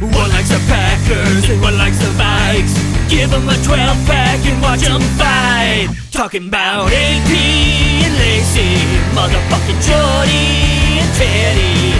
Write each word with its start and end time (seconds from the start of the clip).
One 0.00 0.30
likes 0.30 0.48
the 0.50 0.58
Packers 0.66 1.48
and 1.48 1.60
one 1.62 1.78
likes 1.78 1.98
the 1.98 2.10
Vikes. 2.18 2.74
Give 3.08 3.30
them 3.30 3.48
a 3.48 3.54
12 3.62 4.06
pack 4.06 4.44
and 4.44 4.60
watch 4.60 4.80
them 4.80 5.00
fight. 5.16 5.88
Talking 6.10 6.48
about 6.48 6.90
AP 6.90 7.30
and 7.30 8.14
Lacy, 8.18 8.74
motherfucking 9.14 9.80
Jordy 9.86 10.98
and 10.98 11.10
Teddy. 11.14 11.94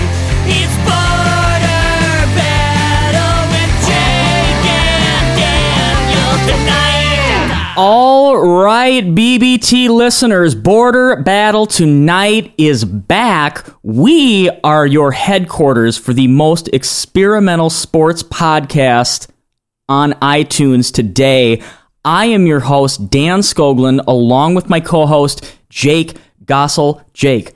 It's 0.51 0.75
border 0.83 2.27
battle 2.35 3.47
with 3.55 3.73
Jake 3.87 4.67
and 4.67 5.27
Daniel 5.39 6.35
tonight. 6.49 6.84
All 7.77 8.37
right, 8.37 9.03
BBT 9.03 9.89
listeners, 9.89 10.55
Border 10.55 11.17
Battle 11.17 11.67
Tonight 11.67 12.55
is 12.57 12.85
back. 12.85 13.67
We 13.83 14.49
are 14.63 14.87
your 14.87 15.11
headquarters 15.11 15.99
for 15.99 16.13
the 16.13 16.29
most 16.29 16.69
experimental 16.69 17.71
sports 17.71 18.23
podcast 18.23 19.29
on 19.89 20.13
iTunes 20.15 20.93
today. 20.93 21.63
I 22.05 22.27
am 22.27 22.47
your 22.47 22.61
host, 22.61 23.11
Dan 23.11 23.41
Skoglund, 23.41 24.05
along 24.07 24.55
with 24.55 24.69
my 24.69 24.79
co 24.79 25.07
host, 25.07 25.45
Jake 25.69 26.17
Gossel. 26.45 27.03
Jake, 27.13 27.55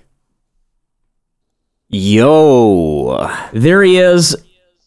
Yo. 1.91 3.31
there 3.53 3.85
he 3.85 3.99
is. 3.99 4.35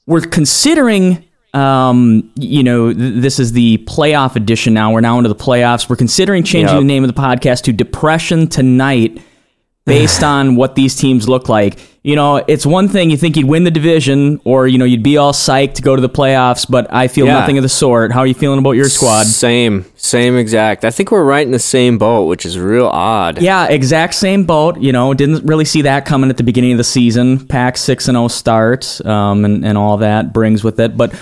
We're 0.06 0.22
considering, 0.22 1.24
um, 1.54 2.32
you 2.36 2.64
know, 2.64 2.94
th- 2.94 3.22
this 3.22 3.40
is 3.40 3.52
the 3.52 3.78
playoff 3.88 4.36
edition 4.36 4.74
now. 4.74 4.92
We're 4.94 5.02
now 5.02 5.18
into 5.18 5.30
the 5.30 5.36
playoffs. 5.36 5.90
We're 5.90 5.96
considering 5.98 6.44
changing 6.44 6.76
Yep. 6.76 6.82
the 6.82 6.86
name 6.86 7.04
of 7.04 7.14
the 7.14 7.20
podcast 7.22 7.64
to 7.64 7.74
Depression 7.74 8.48
Tonight 8.48 9.22
based 9.86 10.24
on 10.24 10.56
what 10.56 10.76
these 10.76 10.96
teams 10.96 11.28
look 11.28 11.50
like. 11.50 11.80
You 12.04 12.16
know, 12.16 12.38
it's 12.48 12.66
one 12.66 12.88
thing 12.88 13.12
you 13.12 13.18
think 13.18 13.36
you'd 13.36 13.48
win 13.48 13.64
the 13.64 13.70
division 13.72 14.40
or, 14.44 14.68
you 14.68 14.78
know, 14.80 14.86
you'd 14.86 15.04
be 15.04 15.18
all 15.18 15.34
psyched 15.34 15.74
to 15.76 15.82
go 15.84 15.96
to 15.96 16.02
the 16.02 16.10
playoffs, 16.10 16.66
but 16.68 16.88
I 16.92 17.08
feel 17.08 17.26
Yeah. 17.28 17.34
nothing 17.40 17.58
of 17.60 17.64
the 17.64 17.70
sort. 17.70 18.12
How 18.12 18.22
are 18.22 18.28
you 18.28 18.34
feeling 18.34 18.58
about 18.58 18.72
your 18.72 18.90
squad? 18.90 19.26
Same. 19.28 19.86
Same 19.98 20.36
exact. 20.38 20.84
I 20.84 20.90
think 20.90 21.12
we're 21.12 21.24
right 21.24 21.46
in 21.46 21.52
the 21.52 21.60
same 21.60 21.98
boat, 22.00 22.24
which 22.28 22.44
is 22.46 22.58
real 22.58 22.88
odd. 22.88 23.40
Yeah, 23.42 23.68
exact 23.68 24.16
same 24.16 24.46
boat. 24.46 24.80
You 24.80 24.92
know, 24.92 25.14
didn't 25.14 25.46
really 25.46 25.66
see 25.66 25.84
that 25.84 26.06
coming 26.06 26.30
at 26.32 26.38
the 26.38 26.44
beginning 26.44 26.72
of 26.72 26.78
the 26.80 26.84
season. 26.84 27.46
Pack 27.46 27.78
six 27.78 28.08
and 28.08 28.16
zero 28.16 28.30
start, 28.30 29.00
um, 29.06 29.46
and 29.46 29.64
and 29.66 29.78
all 29.78 29.98
that 29.98 30.34
brings 30.34 30.64
with 30.64 30.80
it. 30.80 30.98
But 30.98 31.14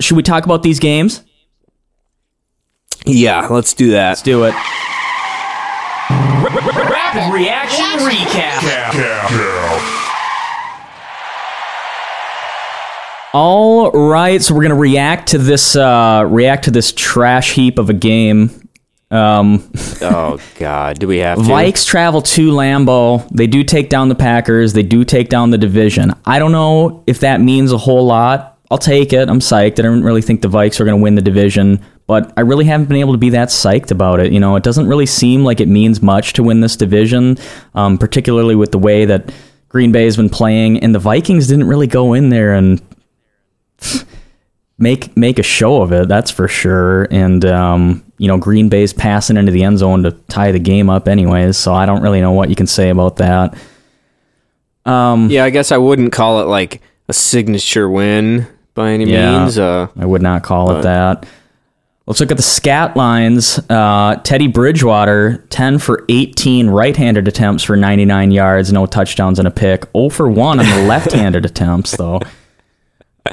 should 0.00 0.16
we 0.16 0.22
talk 0.22 0.44
about 0.44 0.62
these 0.62 0.78
games? 0.78 1.22
Yeah, 3.04 3.48
let's 3.48 3.74
do 3.74 3.90
that. 3.90 4.10
Let's 4.10 4.22
do 4.22 4.44
it. 4.44 4.54
Rapid 6.10 7.32
reaction 7.34 7.84
recap. 8.06 8.62
All 13.34 13.90
right, 13.90 14.42
so 14.42 14.54
we're 14.54 14.62
gonna 14.62 14.74
react 14.74 15.30
to 15.30 15.38
this 15.38 15.74
uh, 15.74 16.26
react 16.28 16.64
to 16.64 16.70
this 16.70 16.92
trash 16.92 17.52
heap 17.52 17.78
of 17.78 17.88
a 17.88 17.94
game. 17.94 18.68
Um, 19.10 19.70
oh 20.02 20.38
God, 20.58 20.98
do 20.98 21.08
we 21.08 21.18
have 21.18 21.38
to? 21.38 21.44
Vikes 21.44 21.86
travel 21.86 22.20
to 22.22 22.50
Lambeau. 22.50 23.26
They 23.30 23.46
do 23.46 23.64
take 23.64 23.88
down 23.88 24.10
the 24.10 24.14
Packers. 24.14 24.74
They 24.74 24.82
do 24.82 25.04
take 25.04 25.28
down 25.30 25.50
the 25.50 25.58
division. 25.58 26.12
I 26.26 26.38
don't 26.38 26.52
know 26.52 27.04
if 27.06 27.20
that 27.20 27.40
means 27.40 27.72
a 27.72 27.78
whole 27.78 28.06
lot. 28.06 28.51
I'll 28.72 28.78
take 28.78 29.12
it. 29.12 29.28
I'm 29.28 29.40
psyched. 29.40 29.78
I 29.78 29.82
don't 29.82 30.02
really 30.02 30.22
think 30.22 30.40
the 30.40 30.48
Vikes 30.48 30.80
are 30.80 30.86
going 30.86 30.96
to 30.96 31.02
win 31.02 31.14
the 31.14 31.20
division, 31.20 31.78
but 32.06 32.32
I 32.38 32.40
really 32.40 32.64
haven't 32.64 32.86
been 32.86 32.96
able 32.96 33.12
to 33.12 33.18
be 33.18 33.28
that 33.28 33.48
psyched 33.48 33.90
about 33.90 34.18
it. 34.18 34.32
You 34.32 34.40
know, 34.40 34.56
it 34.56 34.62
doesn't 34.62 34.88
really 34.88 35.04
seem 35.04 35.44
like 35.44 35.60
it 35.60 35.68
means 35.68 36.00
much 36.00 36.32
to 36.32 36.42
win 36.42 36.62
this 36.62 36.74
division, 36.74 37.36
um, 37.74 37.98
particularly 37.98 38.54
with 38.54 38.72
the 38.72 38.78
way 38.78 39.04
that 39.04 39.30
Green 39.68 39.92
Bay 39.92 40.06
has 40.06 40.16
been 40.16 40.30
playing, 40.30 40.78
and 40.82 40.94
the 40.94 40.98
Vikings 40.98 41.48
didn't 41.48 41.66
really 41.66 41.86
go 41.86 42.14
in 42.14 42.30
there 42.30 42.54
and 42.54 42.80
make 44.78 45.14
make 45.18 45.38
a 45.38 45.42
show 45.42 45.82
of 45.82 45.92
it. 45.92 46.08
That's 46.08 46.30
for 46.30 46.48
sure. 46.48 47.08
And 47.10 47.44
um, 47.44 48.02
you 48.16 48.26
know, 48.26 48.38
Green 48.38 48.70
Bay's 48.70 48.94
passing 48.94 49.36
into 49.36 49.52
the 49.52 49.64
end 49.64 49.80
zone 49.80 50.02
to 50.04 50.12
tie 50.30 50.50
the 50.50 50.58
game 50.58 50.88
up, 50.88 51.08
anyways. 51.08 51.58
So 51.58 51.74
I 51.74 51.84
don't 51.84 52.00
really 52.00 52.22
know 52.22 52.32
what 52.32 52.48
you 52.48 52.56
can 52.56 52.66
say 52.66 52.88
about 52.88 53.16
that. 53.16 53.54
Um, 54.86 55.28
Yeah, 55.28 55.44
I 55.44 55.50
guess 55.50 55.72
I 55.72 55.76
wouldn't 55.76 56.12
call 56.12 56.40
it 56.40 56.46
like 56.46 56.80
a 57.10 57.12
signature 57.12 57.90
win 57.90 58.46
by 58.74 58.90
any 58.92 59.04
Yeah. 59.10 59.40
means. 59.40 59.58
Uh, 59.58 59.88
I 59.98 60.04
would 60.06 60.22
not 60.22 60.42
call 60.42 60.76
it 60.76 60.82
that. 60.82 61.26
Let's 62.06 62.18
look 62.20 62.30
at 62.32 62.36
the 62.36 62.42
scat 62.42 62.96
lines. 62.96 63.60
Uh, 63.70 64.16
Teddy 64.24 64.48
Bridgewater, 64.48 65.44
10 65.50 65.78
for 65.78 66.04
18 66.08 66.68
right 66.68 66.96
handed 66.96 67.28
attempts 67.28 67.62
for 67.62 67.76
99 67.76 68.32
yards, 68.32 68.72
no 68.72 68.86
touchdowns 68.86 69.38
and 69.38 69.46
a 69.46 69.52
pick. 69.52 69.84
0 69.96 70.08
for 70.08 70.28
1 70.28 70.58
on 70.58 70.66
the 70.66 70.82
left 70.88 71.12
handed 71.12 71.44
attempts, 71.44 71.96
though. 71.96 72.20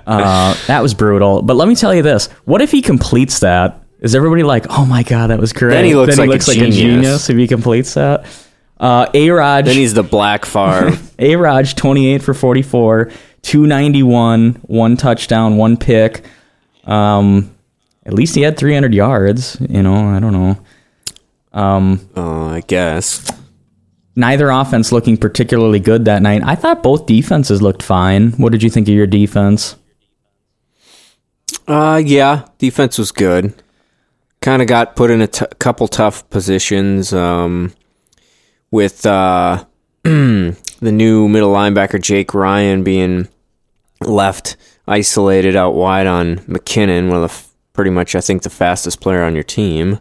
Uh, 0.05 0.55
that 0.67 0.81
was 0.83 0.94
brutal. 0.94 1.41
But 1.41 1.56
let 1.56 1.67
me 1.67 1.75
tell 1.75 1.94
you 1.95 2.03
this 2.03 2.27
what 2.45 2.61
if 2.61 2.71
he 2.71 2.81
completes 2.81 3.39
that? 3.39 3.81
Is 4.01 4.13
everybody 4.16 4.44
like, 4.44 4.66
oh 4.69 4.85
my 4.85 5.03
God, 5.03 5.27
that 5.27 5.39
was 5.39 5.51
great? 5.51 5.71
Then 5.73 5.85
he 5.85 5.95
looks 5.95 6.17
like 6.17 6.29
a 6.29 6.38
genius. 6.38 6.75
genius 6.77 7.29
if 7.29 7.38
he 7.38 7.47
completes 7.47 7.95
that. 7.95 8.25
Uh, 8.79 9.07
A 9.13 9.29
Raj. 9.31 9.66
then 9.66 9.75
he's 9.75 9.94
the 9.94 10.03
Black 10.03 10.45
Favre. 10.45 10.97
A 11.17 11.35
Raj, 11.35 11.75
28 11.75 12.21
for 12.23 12.33
44, 12.33 13.11
291, 13.44 14.53
one 14.63 14.97
touchdown, 14.97 15.57
one 15.57 15.77
pick. 15.77 16.25
Um, 16.85 17.55
at 18.05 18.13
least 18.13 18.35
he 18.35 18.41
had 18.41 18.57
300 18.57 18.94
yards. 18.94 19.57
You 19.61 19.83
know, 19.83 19.95
I 19.95 20.19
don't 20.19 20.33
know. 20.33 20.57
Um, 21.53 22.09
oh, 22.16 22.47
I 22.47 22.61
guess. 22.61 23.29
neither 24.16 24.50
offense 24.50 24.91
looking 24.91 25.17
particularly 25.17 25.79
good 25.79 26.05
that 26.05 26.22
night. 26.22 26.41
I 26.44 26.55
thought 26.55 26.83
both 26.83 27.05
defenses 27.05 27.61
looked 27.61 27.81
fine. 27.83 28.31
What 28.33 28.51
did 28.51 28.61
you 28.63 28.69
think 28.69 28.88
of 28.88 28.94
your 28.94 29.07
defense? 29.07 29.75
Uh, 31.67 32.01
yeah, 32.03 32.45
defense 32.57 32.97
was 32.97 33.11
good. 33.11 33.53
Kind 34.41 34.61
of 34.61 34.67
got 34.67 34.95
put 34.95 35.11
in 35.11 35.21
a 35.21 35.27
t- 35.27 35.45
couple 35.59 35.88
tough 35.88 36.27
positions. 36.29 37.13
Um, 37.13 37.73
with 38.71 39.06
uh, 39.06 39.66
the 40.81 40.91
new 40.91 41.28
middle 41.28 41.53
linebacker 41.53 42.01
Jake 42.01 42.34
Ryan 42.34 42.84
being 42.84 43.28
left 44.01 44.56
isolated 44.88 45.56
out 45.56 45.75
wide 45.75 46.07
on 46.07 46.38
McKinnon, 46.40 47.07
one 47.07 47.17
of 47.17 47.22
the 47.22 47.34
f- 47.34 47.50
pretty 47.73 47.91
much 47.91 48.16
I 48.16 48.22
think 48.22 48.44
the 48.44 48.50
fastest 48.50 49.01
player 49.01 49.23
on 49.23 49.34
your 49.35 49.44
team. 49.44 50.00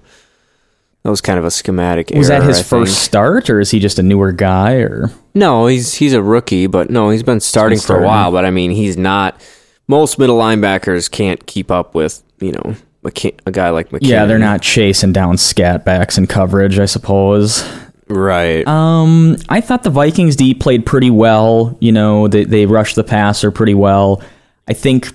That 1.04 1.10
was 1.10 1.20
kind 1.20 1.38
of 1.38 1.44
a 1.44 1.50
schematic. 1.50 2.10
Was 2.10 2.28
that 2.28 2.42
his 2.42 2.58
I 2.58 2.62
first 2.62 2.92
think. 2.94 3.04
start, 3.04 3.50
or 3.50 3.60
is 3.60 3.70
he 3.70 3.78
just 3.78 3.98
a 3.98 4.02
newer 4.02 4.32
guy? 4.32 4.74
Or 4.74 5.10
No, 5.34 5.66
he's 5.66 5.94
he's 5.94 6.12
a 6.12 6.22
rookie, 6.22 6.66
but 6.66 6.90
no, 6.90 7.10
he's 7.10 7.22
been 7.22 7.40
starting 7.40 7.78
for 7.78 7.82
starting. 7.84 8.04
a 8.04 8.08
while. 8.08 8.32
But 8.32 8.44
I 8.44 8.50
mean, 8.50 8.72
he's 8.72 8.96
not. 8.96 9.40
Most 9.86 10.18
middle 10.18 10.38
linebackers 10.38 11.10
can't 11.10 11.46
keep 11.46 11.70
up 11.70 11.94
with 11.94 12.22
you 12.40 12.52
know 12.52 12.74
McK- 13.04 13.38
a 13.46 13.50
guy 13.52 13.70
like 13.70 13.90
McKinnon. 13.90 14.08
yeah, 14.08 14.26
they're 14.26 14.38
not 14.38 14.60
chasing 14.60 15.12
down 15.12 15.38
scat 15.38 15.84
backs 15.84 16.18
in 16.18 16.26
coverage, 16.26 16.78
I 16.78 16.84
suppose. 16.86 17.66
Right. 18.08 18.66
Um, 18.66 19.36
I 19.48 19.60
thought 19.60 19.82
the 19.82 19.90
Vikings 19.90 20.36
D 20.36 20.54
played 20.54 20.84
pretty 20.86 21.10
well. 21.10 21.76
You 21.80 21.92
know, 21.92 22.28
they 22.28 22.44
they 22.44 22.66
rushed 22.66 22.96
the 22.96 23.04
passer 23.04 23.50
pretty 23.50 23.74
well. 23.74 24.22
I 24.66 24.72
think 24.74 25.08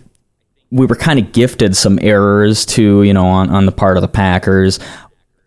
we 0.72 0.86
were 0.86 0.96
kind 0.96 1.20
of 1.20 1.32
gifted 1.32 1.76
some 1.76 2.00
errors 2.02 2.66
too. 2.66 3.04
You 3.04 3.14
know, 3.14 3.26
on 3.26 3.50
on 3.50 3.66
the 3.66 3.72
part 3.72 3.98
of 3.98 4.02
the 4.02 4.08
Packers. 4.08 4.80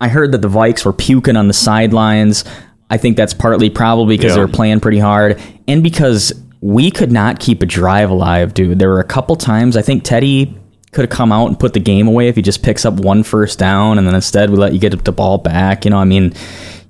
I 0.00 0.08
heard 0.08 0.32
that 0.32 0.42
the 0.42 0.48
Vikes 0.48 0.84
were 0.84 0.92
puking 0.92 1.36
on 1.36 1.48
the 1.48 1.54
sidelines. 1.54 2.44
I 2.90 2.98
think 2.98 3.16
that's 3.16 3.34
partly 3.34 3.70
probably 3.70 4.16
because 4.16 4.32
Yeah. 4.32 4.36
they 4.36 4.40
were 4.42 4.48
playing 4.48 4.80
pretty 4.80 4.98
hard, 4.98 5.40
and 5.66 5.82
because 5.82 6.32
we 6.60 6.90
could 6.90 7.10
not 7.12 7.38
keep 7.40 7.62
a 7.62 7.66
drive 7.66 8.10
alive, 8.10 8.54
dude. 8.54 8.78
There 8.78 8.88
were 8.90 9.00
a 9.00 9.04
couple 9.04 9.36
times 9.36 9.76
I 9.76 9.82
think 9.82 10.04
Teddy 10.04 10.54
could 10.96 11.04
have 11.04 11.16
come 11.16 11.30
out 11.30 11.46
and 11.46 11.60
put 11.60 11.74
the 11.74 11.80
game 11.80 12.08
away 12.08 12.28
if 12.28 12.36
he 12.36 12.42
just 12.42 12.62
picks 12.62 12.86
up 12.86 12.94
one 12.94 13.22
first 13.22 13.58
down, 13.58 13.98
and 13.98 14.06
then 14.06 14.14
instead 14.14 14.48
we 14.50 14.56
let 14.56 14.72
you 14.72 14.78
get 14.80 15.04
the 15.04 15.12
ball 15.12 15.36
back. 15.36 15.84
You 15.84 15.90
know, 15.90 15.98
I 15.98 16.04
mean, 16.04 16.32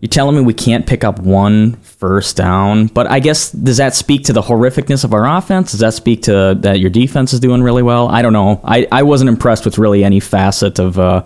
you're 0.00 0.08
telling 0.08 0.36
me 0.36 0.42
we 0.42 0.54
can't 0.54 0.86
pick 0.86 1.02
up 1.02 1.18
one 1.18 1.72
first 1.82 2.36
down, 2.36 2.86
but 2.86 3.10
I 3.10 3.18
guess 3.18 3.50
does 3.50 3.78
that 3.78 3.94
speak 3.94 4.22
to 4.24 4.32
the 4.32 4.42
horrificness 4.42 5.02
of 5.02 5.12
our 5.12 5.26
offense? 5.26 5.72
Does 5.72 5.80
that 5.80 5.92
speak 5.92 6.22
to 6.22 6.56
that 6.60 6.78
your 6.78 6.88
defense 6.88 7.32
is 7.32 7.40
doing 7.40 7.62
really 7.64 7.82
well? 7.82 8.06
I 8.08 8.22
don't 8.22 8.32
know. 8.32 8.60
I, 8.62 8.86
I 8.92 9.02
wasn't 9.02 9.28
impressed 9.28 9.64
with 9.64 9.76
really 9.76 10.04
any 10.04 10.20
facet 10.20 10.78
of 10.78 10.98
uh, 10.98 11.24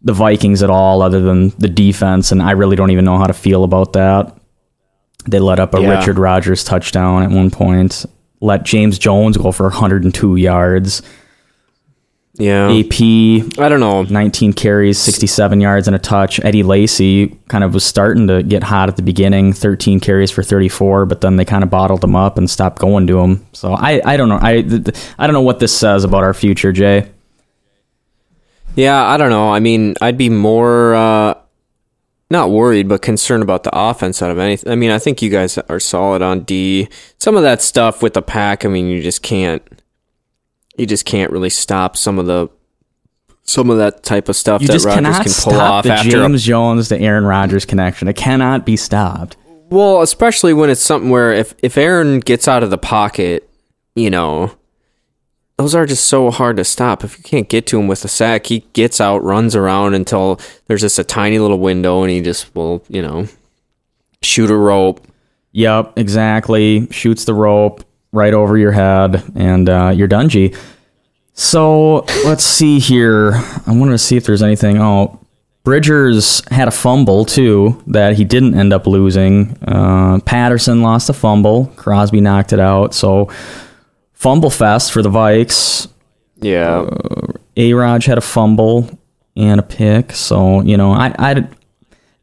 the 0.00 0.14
Vikings 0.14 0.62
at 0.62 0.70
all, 0.70 1.02
other 1.02 1.20
than 1.20 1.50
the 1.58 1.68
defense, 1.68 2.32
and 2.32 2.40
I 2.40 2.52
really 2.52 2.76
don't 2.76 2.90
even 2.90 3.04
know 3.04 3.18
how 3.18 3.26
to 3.26 3.34
feel 3.34 3.64
about 3.64 3.92
that. 3.92 4.34
They 5.28 5.40
let 5.40 5.60
up 5.60 5.74
a 5.74 5.80
Yeah. 5.82 5.98
Richard 5.98 6.18
Rodgers 6.18 6.64
touchdown 6.64 7.22
at 7.22 7.30
one 7.30 7.50
point. 7.50 8.06
Let 8.40 8.64
James 8.64 8.98
Jones 8.98 9.36
go 9.36 9.52
for 9.52 9.64
102 9.64 10.36
yards. 10.36 11.02
Yeah. 12.38 12.70
AP 12.70 13.00
I 13.58 13.68
don't 13.68 13.80
know. 13.80 14.02
19 14.02 14.52
carries, 14.52 14.98
67 14.98 15.60
yards, 15.60 15.86
and 15.86 15.96
a 15.96 15.98
touch. 15.98 16.38
Eddie 16.44 16.62
Lacy 16.62 17.28
kind 17.48 17.64
of 17.64 17.72
was 17.74 17.84
starting 17.84 18.26
to 18.28 18.42
get 18.42 18.62
hot 18.62 18.88
at 18.88 18.96
the 18.96 19.02
beginning, 19.02 19.52
13 19.52 20.00
carries 20.00 20.30
for 20.30 20.42
34, 20.42 21.06
but 21.06 21.20
then 21.20 21.36
they 21.36 21.44
kind 21.44 21.64
of 21.64 21.70
bottled 21.70 22.04
him 22.04 22.14
up 22.14 22.38
and 22.38 22.48
stopped 22.50 22.78
going 22.78 23.06
to 23.06 23.18
him. 23.18 23.46
So 23.52 23.72
I, 23.72 24.00
I 24.04 24.16
don't 24.16 24.28
know. 24.28 24.38
I, 24.40 24.56
I 25.18 25.26
don't 25.26 25.34
know 25.34 25.42
what 25.42 25.60
this 25.60 25.76
says 25.76 26.04
about 26.04 26.24
our 26.24 26.34
future, 26.34 26.72
Jay. 26.72 27.10
Yeah, 28.74 29.02
I 29.02 29.16
don't 29.16 29.30
know. 29.30 29.50
I 29.50 29.60
mean, 29.60 29.94
I'd 30.02 30.18
be 30.18 30.28
more 30.28 30.94
uh, 30.94 31.34
not 32.30 32.50
worried, 32.50 32.88
but 32.88 33.02
concerned 33.02 33.42
about 33.42 33.62
the 33.62 33.70
offense 33.72 34.20
out 34.20 34.30
of 34.30 34.38
anything. 34.38 34.70
I 34.70 34.76
mean, 34.76 34.90
I 34.90 34.98
think 34.98 35.22
you 35.22 35.30
guys 35.30 35.56
are 35.56 35.80
solid 35.80 36.22
on 36.22 36.40
D. 36.40 36.88
Some 37.18 37.36
of 37.36 37.42
that 37.42 37.62
stuff 37.62 38.02
with 38.02 38.14
the 38.14 38.22
pack, 38.22 38.64
I 38.64 38.68
mean, 38.68 38.86
you 38.88 39.02
just 39.02 39.22
can't. 39.22 39.62
You 40.78 40.86
just 40.86 41.04
can't 41.04 41.30
really 41.30 41.50
stop 41.50 41.96
some 41.96 42.18
of 42.18 42.26
the 42.26 42.48
some 43.44 43.70
of 43.70 43.78
that 43.78 44.02
type 44.02 44.28
of 44.28 44.34
stuff 44.36 44.60
You 44.60 44.66
that 44.66 44.72
just 44.72 44.86
Rodgers 44.86 44.96
cannot 44.96 45.16
can 45.22 45.24
pull 45.24 45.52
stop 45.52 45.72
off 45.72 45.84
the 45.84 45.92
after. 45.92 46.10
James 46.10 46.42
Jones 46.42 46.88
to 46.88 46.98
Aaron 47.00 47.24
Rodgers 47.24 47.64
connection. 47.64 48.08
It 48.08 48.16
cannot 48.16 48.66
be 48.66 48.76
stopped. 48.76 49.36
well, 49.70 50.02
especially 50.02 50.52
when 50.52 50.68
it's 50.70 50.80
something 50.80 51.10
where 51.10 51.32
if 51.32 51.54
if 51.62 51.78
Aaron 51.78 52.20
gets 52.20 52.48
out 52.48 52.62
of 52.62 52.70
the 52.70 52.78
pocket, 52.78 53.48
you 53.94 54.10
know, 54.10 54.52
those 55.58 55.74
are 55.74 55.86
just 55.86 56.06
so 56.06 56.30
hard 56.30 56.56
to 56.58 56.64
stop. 56.64 57.04
If 57.04 57.16
you 57.16 57.24
can't 57.24 57.48
get 57.48 57.66
to 57.68 57.78
him 57.78 57.86
with 57.86 58.04
a 58.04 58.08
sack, 58.08 58.46
he 58.46 58.60
gets 58.72 59.00
out, 59.00 59.22
runs 59.24 59.54
around 59.54 59.94
until 59.94 60.40
there's 60.66 60.82
just 60.82 60.98
a 60.98 61.04
tiny 61.04 61.38
little 61.38 61.58
window, 61.60 62.02
and 62.02 62.10
he 62.10 62.20
just 62.20 62.54
will, 62.54 62.84
you 62.88 63.00
know, 63.00 63.26
shoot 64.22 64.50
a 64.50 64.56
rope. 64.56 65.06
Yep, 65.52 65.94
exactly. 65.96 66.86
Shoots 66.90 67.24
the 67.24 67.32
rope 67.32 67.82
right 68.16 68.34
over 68.34 68.58
your 68.58 68.72
head, 68.72 69.22
and 69.36 69.68
uh, 69.68 69.92
you're 69.94 70.08
G. 70.08 70.54
So 71.34 72.06
let's 72.24 72.42
see 72.42 72.78
here. 72.78 73.32
I 73.66 73.76
wanted 73.76 73.92
to 73.92 73.98
see 73.98 74.16
if 74.16 74.24
there's 74.24 74.42
anything. 74.42 74.78
Oh, 74.80 75.20
Bridgers 75.64 76.42
had 76.50 76.66
a 76.68 76.70
fumble 76.70 77.24
too 77.24 77.82
that 77.88 78.16
he 78.16 78.24
didn't 78.24 78.58
end 78.58 78.72
up 78.72 78.86
losing. 78.86 79.58
Uh, 79.62 80.18
Patterson 80.24 80.80
lost 80.80 81.10
a 81.10 81.12
fumble. 81.12 81.66
Crosby 81.76 82.20
knocked 82.20 82.52
it 82.52 82.60
out. 82.60 82.94
So 82.94 83.30
fumble 84.14 84.48
fest 84.50 84.92
for 84.92 85.02
the 85.02 85.10
Vikes. 85.10 85.88
Yeah, 86.36 86.88
A. 87.56 87.72
Raj 87.74 88.06
had 88.06 88.18
a 88.18 88.22
fumble 88.22 88.88
and 89.36 89.60
a 89.60 89.62
pick. 89.62 90.12
So 90.12 90.62
you 90.62 90.76
know, 90.76 90.92
I, 90.92 91.14
I 91.18 91.48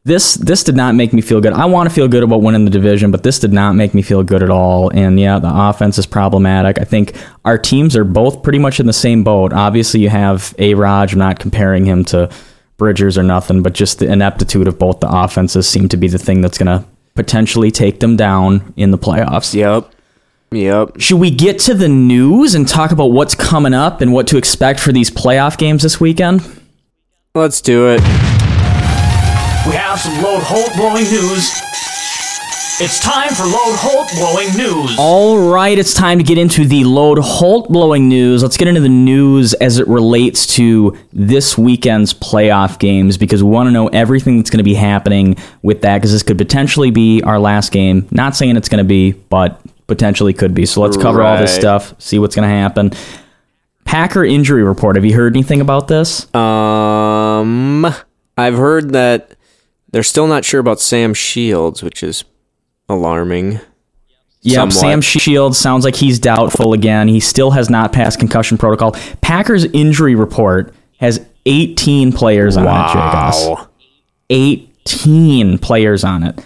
this 0.04 0.34
this 0.34 0.62
did 0.62 0.76
not 0.76 0.94
make 0.94 1.12
me 1.12 1.22
feel 1.22 1.40
good. 1.40 1.54
I 1.54 1.64
want 1.64 1.88
to 1.88 1.94
feel 1.94 2.08
good 2.08 2.22
about 2.22 2.42
winning 2.42 2.64
the 2.64 2.70
division, 2.70 3.10
but 3.10 3.22
this 3.22 3.38
did 3.38 3.52
not 3.52 3.72
make 3.72 3.94
me 3.94 4.02
feel 4.02 4.22
good 4.22 4.42
at 4.42 4.50
all. 4.50 4.90
And 4.90 5.18
yeah, 5.18 5.38
the 5.38 5.50
offense 5.50 5.96
is 5.96 6.04
problematic. 6.04 6.78
I 6.78 6.84
think 6.84 7.16
our 7.44 7.56
teams 7.56 7.96
are 7.96 8.04
both 8.04 8.42
pretty 8.42 8.58
much 8.58 8.80
in 8.80 8.86
the 8.86 8.92
same 8.92 9.24
boat. 9.24 9.54
Obviously, 9.54 10.00
you 10.00 10.10
have 10.10 10.54
A. 10.58 10.74
Raj. 10.74 11.14
I'm 11.14 11.18
not 11.18 11.38
comparing 11.38 11.86
him 11.86 12.04
to 12.06 12.30
Bridgers 12.76 13.16
or 13.16 13.22
nothing, 13.22 13.62
but 13.62 13.72
just 13.72 13.98
the 13.98 14.12
ineptitude 14.12 14.68
of 14.68 14.78
both 14.78 15.00
the 15.00 15.08
offenses 15.08 15.66
seem 15.66 15.88
to 15.88 15.96
be 15.96 16.08
the 16.08 16.18
thing 16.18 16.42
that's 16.42 16.58
going 16.58 16.66
to 16.66 16.86
potentially 17.14 17.70
take 17.70 18.00
them 18.00 18.16
down 18.16 18.74
in 18.76 18.90
the 18.90 18.98
playoffs. 18.98 19.54
yep, 19.54 19.90
yep. 20.50 21.00
Should 21.00 21.20
we 21.20 21.30
get 21.30 21.60
to 21.60 21.74
the 21.74 21.88
news 21.88 22.54
and 22.54 22.68
talk 22.68 22.90
about 22.90 23.06
what's 23.06 23.34
coming 23.34 23.72
up 23.72 24.00
and 24.00 24.12
what 24.12 24.26
to 24.26 24.36
expect 24.36 24.80
for 24.80 24.92
these 24.92 25.10
playoff 25.10 25.56
games 25.56 25.82
this 25.82 25.98
weekend? 26.00 26.42
Let's 27.34 27.60
do 27.60 27.88
it. 27.88 28.33
We 29.66 29.72
have 29.76 29.98
some 29.98 30.22
Lode 30.22 30.42
Holt 30.42 30.74
blowing 30.76 31.04
news. 31.04 31.50
It's 32.80 33.00
time 33.00 33.30
for 33.30 33.44
Lode 33.44 33.78
Holt 33.78 34.10
blowing 34.14 34.48
news. 34.58 34.94
All 34.98 35.50
right, 35.50 35.78
it's 35.78 35.94
time 35.94 36.18
to 36.18 36.24
get 36.24 36.36
into 36.36 36.66
the 36.66 36.84
Lode 36.84 37.18
Holt 37.18 37.70
blowing 37.70 38.06
news. 38.06 38.42
Let's 38.42 38.58
get 38.58 38.68
into 38.68 38.82
the 38.82 38.90
news 38.90 39.54
as 39.54 39.78
it 39.78 39.88
relates 39.88 40.46
to 40.56 40.98
this 41.14 41.56
weekend's 41.56 42.12
playoff 42.12 42.78
games 42.78 43.16
because 43.16 43.42
we 43.42 43.48
want 43.48 43.68
to 43.68 43.70
know 43.70 43.88
everything 43.88 44.36
that's 44.36 44.50
going 44.50 44.58
to 44.58 44.64
be 44.64 44.74
happening 44.74 45.36
with 45.62 45.80
that 45.80 45.96
because 45.96 46.12
this 46.12 46.22
could 46.22 46.36
potentially 46.36 46.90
be 46.90 47.22
our 47.22 47.38
last 47.38 47.72
game. 47.72 48.06
Not 48.10 48.36
saying 48.36 48.58
it's 48.58 48.68
going 48.68 48.84
to 48.84 48.88
be, 48.88 49.12
but 49.12 49.62
potentially 49.86 50.34
could 50.34 50.54
be. 50.54 50.66
So 50.66 50.82
let's 50.82 50.98
cover 50.98 51.22
all 51.22 51.38
this 51.38 51.54
stuff, 51.54 51.98
see 51.98 52.18
what's 52.18 52.36
going 52.36 52.46
to 52.46 52.54
happen. 52.54 52.92
Packer 53.86 54.24
injury 54.24 54.62
report. 54.62 54.96
Have 54.96 55.06
you 55.06 55.14
heard 55.14 55.34
anything 55.34 55.62
about 55.62 55.88
this? 55.88 56.32
Um, 56.34 57.86
I've 58.36 58.56
heard 58.56 58.90
that 58.92 59.36
they're 59.94 60.02
still 60.02 60.26
not 60.26 60.44
sure 60.44 60.58
about 60.58 60.80
Sam 60.80 61.14
Shields, 61.14 61.80
which 61.80 62.02
is 62.02 62.24
alarming. 62.88 63.60
Yep, 64.40 64.72
somewhat. 64.72 64.72
Sam 64.72 65.00
Shields 65.00 65.56
sounds 65.56 65.84
like 65.84 65.94
he's 65.94 66.18
doubtful 66.18 66.72
again. 66.72 67.06
He 67.06 67.20
still 67.20 67.52
has 67.52 67.70
not 67.70 67.92
passed 67.92 68.18
concussion 68.18 68.58
protocol. 68.58 68.96
Packers 69.20 69.66
injury 69.66 70.16
report 70.16 70.74
has 70.98 71.24
18 71.46 72.10
players 72.10 72.56
on 72.56 72.64
it, 72.64 72.88
Jacobs. 72.88 73.46
Wow. 73.46 73.68
18 74.30 75.58
players 75.58 76.02
on 76.02 76.24
it. 76.24 76.44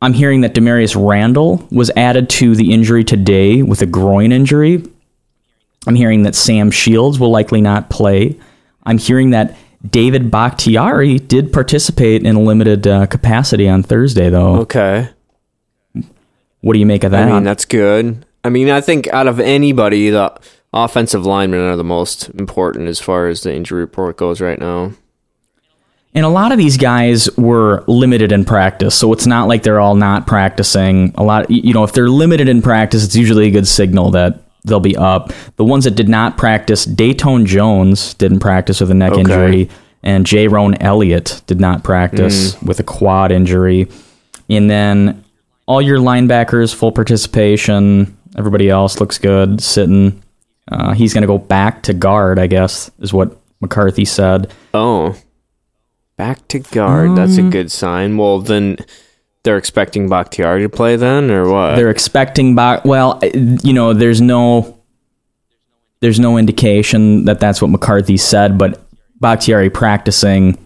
I'm 0.00 0.12
hearing 0.12 0.42
that 0.42 0.54
Damarious 0.54 0.94
Randall 0.94 1.66
was 1.72 1.90
added 1.96 2.30
to 2.30 2.54
the 2.54 2.72
injury 2.72 3.02
today 3.02 3.60
with 3.60 3.82
a 3.82 3.86
groin 3.86 4.30
injury. 4.30 4.84
I'm 5.88 5.96
hearing 5.96 6.22
that 6.22 6.36
Sam 6.36 6.70
Shields 6.70 7.18
will 7.18 7.32
likely 7.32 7.60
not 7.60 7.90
play. 7.90 8.38
I'm 8.84 8.98
hearing 8.98 9.30
that 9.30 9.56
David 9.88 10.30
Bakhtiari 10.30 11.18
did 11.18 11.52
participate 11.52 12.24
in 12.24 12.36
a 12.36 12.40
limited 12.40 12.86
uh, 12.86 13.06
capacity 13.06 13.68
on 13.68 13.82
Thursday, 13.82 14.28
though. 14.28 14.56
Okay. 14.60 15.08
What 16.60 16.72
do 16.72 16.78
you 16.78 16.86
make 16.86 17.04
of 17.04 17.12
that? 17.12 17.28
I 17.28 17.32
mean, 17.32 17.44
that's 17.44 17.64
good. 17.64 18.26
I 18.42 18.48
mean, 18.48 18.70
I 18.70 18.80
think 18.80 19.06
out 19.08 19.28
of 19.28 19.38
anybody, 19.38 20.10
the 20.10 20.36
offensive 20.72 21.24
linemen 21.24 21.60
are 21.60 21.76
the 21.76 21.84
most 21.84 22.28
important 22.30 22.88
as 22.88 23.00
far 23.00 23.28
as 23.28 23.42
the 23.42 23.54
injury 23.54 23.80
report 23.80 24.16
goes 24.16 24.40
right 24.40 24.58
now. 24.58 24.92
And 26.14 26.24
a 26.24 26.28
lot 26.28 26.50
of 26.50 26.58
these 26.58 26.76
guys 26.76 27.28
were 27.36 27.84
limited 27.86 28.32
in 28.32 28.44
practice, 28.44 28.94
so 28.94 29.12
it's 29.12 29.26
not 29.26 29.46
like 29.46 29.62
they're 29.62 29.78
all 29.78 29.94
not 29.94 30.26
practicing. 30.26 31.14
A 31.16 31.22
lot, 31.22 31.50
you 31.50 31.72
know, 31.74 31.84
if 31.84 31.92
they're 31.92 32.08
limited 32.08 32.48
in 32.48 32.62
practice, 32.62 33.04
it's 33.04 33.14
usually 33.14 33.46
a 33.46 33.50
good 33.50 33.68
signal 33.68 34.10
that 34.12 34.42
they'll 34.64 34.80
be 34.80 34.96
up. 34.96 35.32
The 35.56 35.64
ones 35.64 35.84
that 35.84 35.92
did 35.92 36.08
not 36.08 36.36
practice, 36.36 36.86
Datone 36.86 37.46
Jones 37.46 38.14
didn't 38.14 38.40
practice 38.40 38.80
with 38.80 38.90
a 38.90 38.94
neck 38.94 39.12
Okay. 39.12 39.20
injury, 39.20 39.70
and 40.02 40.24
Jayrone 40.26 40.76
Elliott 40.80 41.42
did 41.46 41.60
not 41.60 41.82
practice 41.84 42.60
with 42.62 42.78
a 42.80 42.84
quad 42.84 43.32
injury. 43.32 43.88
And 44.50 44.70
then 44.70 45.24
all 45.66 45.82
your 45.82 45.98
linebackers, 45.98 46.74
full 46.74 46.92
participation. 46.92 48.16
Everybody 48.36 48.70
else 48.70 49.00
looks 49.00 49.18
good, 49.18 49.58
Sitton. 49.58 50.14
Uh, 50.70 50.92
he's 50.92 51.12
going 51.14 51.22
to 51.22 51.26
go 51.26 51.38
back 51.38 51.82
to 51.84 51.94
guard, 51.94 52.38
I 52.38 52.46
guess, 52.46 52.90
is 53.00 53.12
what 53.12 53.36
McCarthy 53.60 54.04
said. 54.04 54.52
Oh, 54.74 55.16
back 56.16 56.46
to 56.48 56.58
guard. 56.60 57.16
That's 57.16 57.38
Um, 57.38 57.48
a 57.48 57.50
good 57.50 57.70
sign. 57.72 58.16
Well, 58.16 58.40
then 58.40 58.76
they're 59.44 59.56
expecting 59.58 60.08
Bakhtiari 60.08 60.62
to 60.62 60.68
play 60.68 60.96
then, 60.96 61.30
or 61.30 61.48
what? 61.50 61.76
they're 61.76 61.90
expecting 61.90 62.54
back 62.54 62.84
well 62.84 63.18
you 63.22 63.72
know 63.72 63.92
there's 63.94 64.20
no 64.20 64.78
there's 66.00 66.20
no 66.20 66.36
indication 66.38 67.24
that 67.24 67.40
that's 67.40 67.60
what 67.62 67.68
mccarthy 67.70 68.16
said 68.16 68.56
but 68.58 68.80
bakhtiari 69.20 69.68
practicing 69.70 70.56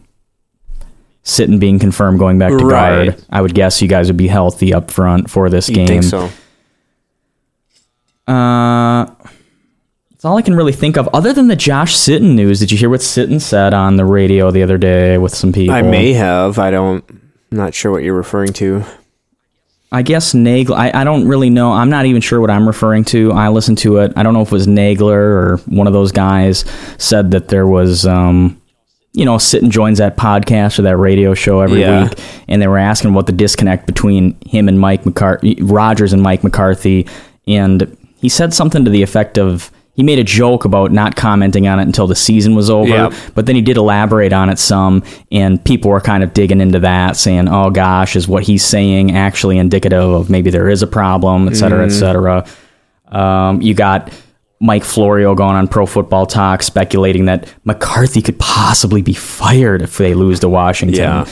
sitton 1.25 1.59
being 1.61 1.79
confirmed 1.79 2.19
going 2.19 2.39
back 2.39 2.51
to 2.51 2.57
Right. 2.65 3.07
guard 3.07 3.25
i 3.31 3.41
would 3.41 3.55
guess 3.55 3.81
you 3.81 3.89
guys 3.89 4.09
would 4.09 4.17
be 4.19 4.29
healthy 4.29 4.75
up 4.75 4.91
front 4.91 5.31
for 5.31 5.49
this 5.49 5.69
you 5.71 5.77
game 5.77 5.87
think 5.87 6.03
so? 6.05 6.29
uh 8.27 9.07
that's 10.11 10.25
all 10.25 10.37
i 10.37 10.43
can 10.43 10.55
really 10.55 10.73
think 10.73 10.97
of 10.97 11.09
other 11.15 11.33
than 11.33 11.49
the 11.49 11.57
josh 11.57 11.95
sitton 11.97 12.35
news 12.35 12.61
did 12.61 12.71
you 12.71 12.79
hear 12.79 12.91
what 12.91 13.01
sitton 13.01 13.41
said 13.41 13.73
on 13.75 13.97
the 13.97 14.05
radio 14.05 14.51
the 14.51 14.63
other 14.63 14.79
day 14.79 15.17
with 15.19 15.35
some 15.35 15.53
people 15.53 15.75
I 15.75 15.83
may 15.83 16.13
have. 16.13 16.59
I 16.59 16.71
don't. 16.71 17.05
I'm 17.53 17.59
not 17.59 17.75
sure 17.75 17.93
what 17.93 18.03
you're 18.03 18.15
referring 18.17 18.53
to. 18.55 18.83
I 19.95 20.01
guess 20.01 20.33
Nagler. 20.33 20.75
I, 20.75 21.03
I 21.03 21.05
don't 21.05 21.29
really 21.29 21.51
know. 21.51 21.71
I'm 21.73 21.91
not 21.91 22.07
even 22.07 22.23
sure 22.23 22.41
what 22.41 22.51
I'm 22.51 22.67
referring 22.67 23.05
to. 23.07 23.31
I 23.33 23.51
listened 23.51 23.77
to 23.79 23.99
it. 23.99 24.15
I 24.17 24.23
don't 24.23 24.33
know 24.33 24.41
if 24.41 24.49
it 24.49 24.53
was 24.53 24.67
Nagler 24.67 25.13
or 25.13 25.57
one 25.67 25.87
of 25.87 25.93
those 25.93 26.13
guys 26.13 26.65
said 26.97 27.33
that 27.33 27.49
there 27.49 27.67
was, 27.67 28.07
um, 28.07 28.59
you 29.13 29.27
know, 29.27 29.37
Sitton 29.37 29.69
joins 29.69 29.99
that 29.99 30.17
podcast 30.17 30.79
or 30.79 30.83
that 30.83 30.97
radio 30.97 31.35
show 31.35 31.61
every 31.61 31.81
Yeah. 31.83 32.05
week, 32.05 32.19
and 32.49 32.63
they 32.63 32.69
were 32.69 32.79
asking 32.79 33.13
what 33.13 33.27
the 33.27 33.33
disconnect 33.33 33.87
between 33.87 34.35
him 34.47 34.67
and 34.67 34.81
Mike 34.81 35.05
McCarthy, 35.05 35.59
Rodgers 35.61 36.15
and 36.15 36.23
Mike 36.23 36.43
McCarthy, 36.43 37.07
and 37.47 37.95
he 38.17 38.31
said 38.31 38.55
something 38.55 38.87
to 38.87 38.91
the 38.91 39.03
effect 39.03 39.37
of. 39.37 39.71
He 39.95 40.03
made 40.03 40.19
a 40.19 40.25
joke 40.25 40.65
about 40.65 40.91
not 40.91 41.17
commenting 41.17 41.69
on 41.69 41.79
it 41.79 41.83
until 41.83 42.07
the 42.07 42.15
season 42.15 42.55
was 42.55 42.71
over, 42.71 42.89
Yep. 42.89 43.13
but 43.35 43.45
then 43.45 43.57
he 43.57 43.61
did 43.63 43.77
elaborate 43.77 44.33
on 44.33 44.49
it 44.49 44.59
some, 44.59 45.03
and 45.31 45.63
people 45.63 45.91
were 45.91 46.01
kind 46.01 46.23
of 46.25 46.33
digging 46.33 46.63
into 46.63 46.79
that, 46.81 47.17
saying, 47.17 47.47
"Oh 47.49 47.69
gosh, 47.71 48.17
is 48.17 48.27
what 48.27 48.43
he's 48.43 48.65
saying 48.65 49.15
actually 49.15 49.59
indicative 49.59 50.03
of 50.11 50.31
maybe 50.31 50.49
there 50.51 50.71
is 50.71 50.83
a 50.83 50.87
problem, 50.87 51.47
et 51.47 51.57
cetera, 51.57 51.85
et 51.85 51.91
cetera." 51.91 52.47
Um, 53.09 53.61
you 53.61 53.75
got 53.75 54.11
Mike 54.61 54.85
Florio 54.85 55.35
going 55.35 55.57
on 55.57 55.69
Pro 55.69 55.85
Football 55.85 56.25
Talk 56.25 56.63
speculating 56.63 57.27
that 57.27 57.53
McCarthy 57.65 58.23
could 58.23 58.39
possibly 58.39 59.03
be 59.03 59.13
fired 59.13 59.83
if 59.83 59.99
they 59.99 60.15
lose 60.15 60.41
to 60.41 60.49
Washington. 60.49 60.99
Yeah. 61.01 61.27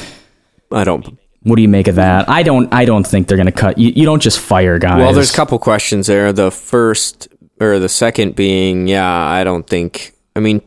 I 0.71 0.85
don't. 0.85 1.19
What 1.45 1.57
do 1.57 1.62
you 1.62 1.69
make 1.69 1.88
of 1.88 1.95
that? 1.95 2.29
I 2.29 2.43
don't. 2.43 2.71
I 2.75 2.85
don't 2.85 3.07
think 3.07 3.26
they're 3.26 3.38
going 3.38 3.47
to 3.47 3.52
cut. 3.52 3.79
You, 3.79 3.90
you 3.97 4.05
don't 4.05 4.21
just 4.21 4.38
fire 4.38 4.79
guys. 4.79 4.99
Well, 4.99 5.14
there's 5.14 5.33
a 5.33 5.35
couple 5.35 5.59
questions 5.59 6.07
there. 6.09 6.35
The 6.35 6.50
first 6.50 7.29
or 7.61 7.79
the 7.79 7.88
second 7.88 8.35
being, 8.35 8.88
yeah, 8.88 9.09
I 9.09 9.45
don't 9.45 9.67
think. 9.67 10.14
I 10.35 10.40
mean, 10.40 10.62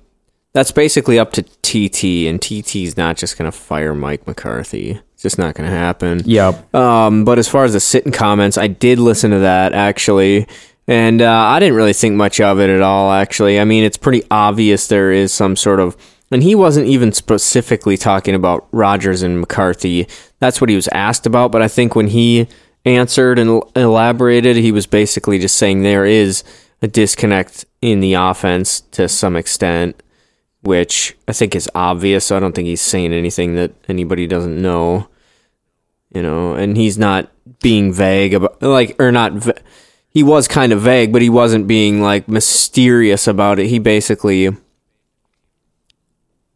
that's 0.53 0.71
basically 0.71 1.17
up 1.17 1.33
to 1.33 1.41
TT, 1.41 2.27
and 2.27 2.39
TT's 2.39 2.95
not 2.95 3.17
just 3.17 3.37
going 3.37 3.51
to 3.51 3.57
fire 3.57 3.95
Mike 3.95 4.27
McCarthy. 4.27 5.01
It's 5.13 5.23
just 5.23 5.39
not 5.39 5.55
going 5.55 5.69
to 5.69 5.75
happen. 5.75 6.21
Yep. 6.25 6.73
Um, 6.75 7.25
but 7.25 7.39
as 7.39 7.49
far 7.49 7.65
as 7.65 7.73
the 7.73 7.79
Sitton 7.79 8.13
comments, 8.13 8.57
I 8.57 8.67
did 8.67 8.99
listen 8.99 9.31
to 9.31 9.39
that 9.39 9.73
actually, 9.73 10.47
and 10.87 11.21
uh, 11.21 11.31
I 11.31 11.59
didn't 11.59 11.75
really 11.75 11.93
think 11.93 12.15
much 12.15 12.39
of 12.39 12.59
it 12.59 12.69
at 12.69 12.81
all. 12.81 13.11
Actually, 13.11 13.59
I 13.59 13.65
mean, 13.65 13.83
it's 13.83 13.97
pretty 13.97 14.23
obvious 14.29 14.87
there 14.87 15.11
is 15.11 15.33
some 15.33 15.55
sort 15.55 15.79
of, 15.79 15.97
and 16.29 16.43
he 16.43 16.53
wasn't 16.53 16.87
even 16.87 17.11
specifically 17.11 17.97
talking 17.97 18.35
about 18.35 18.67
Rodgers 18.71 19.23
and 19.23 19.39
McCarthy. 19.39 20.07
That's 20.39 20.61
what 20.61 20.69
he 20.69 20.75
was 20.75 20.87
asked 20.89 21.25
about. 21.25 21.51
But 21.51 21.61
I 21.61 21.67
think 21.67 21.95
when 21.95 22.07
he 22.07 22.47
answered 22.85 23.39
and 23.39 23.63
elaborated, 23.75 24.57
he 24.57 24.71
was 24.71 24.85
basically 24.85 25.39
just 25.39 25.55
saying 25.57 25.83
there 25.83 26.05
is 26.05 26.43
a 26.83 26.87
disconnect 26.87 27.65
in 27.81 28.01
the 28.01 28.13
offense 28.13 28.81
to 28.91 29.07
some 29.07 29.37
extent, 29.37 30.03
which 30.61 31.15
I 31.27 31.33
think 31.33 31.55
is 31.55 31.69
obvious. 31.73 32.25
So 32.25 32.35
I 32.35 32.39
don't 32.41 32.53
think 32.53 32.67
he's 32.67 32.81
saying 32.81 33.13
anything 33.13 33.55
that 33.55 33.71
anybody 33.87 34.27
doesn't 34.27 34.61
know. 34.61 35.07
You 36.13 36.21
know, 36.21 36.53
and 36.53 36.77
he's 36.77 36.97
not 36.97 37.31
being 37.61 37.91
vague 37.91 38.35
about 38.35 38.61
like 38.61 39.01
or 39.01 39.11
not. 39.11 39.33
He 40.09 40.21
was 40.21 40.47
kind 40.47 40.71
of 40.71 40.81
vague, 40.81 41.11
but 41.11 41.23
he 41.23 41.29
wasn't 41.29 41.67
being 41.67 42.01
like 42.01 42.27
mysterious 42.27 43.27
about 43.27 43.57
it. 43.57 43.67
He 43.67 43.79
basically 43.79 44.49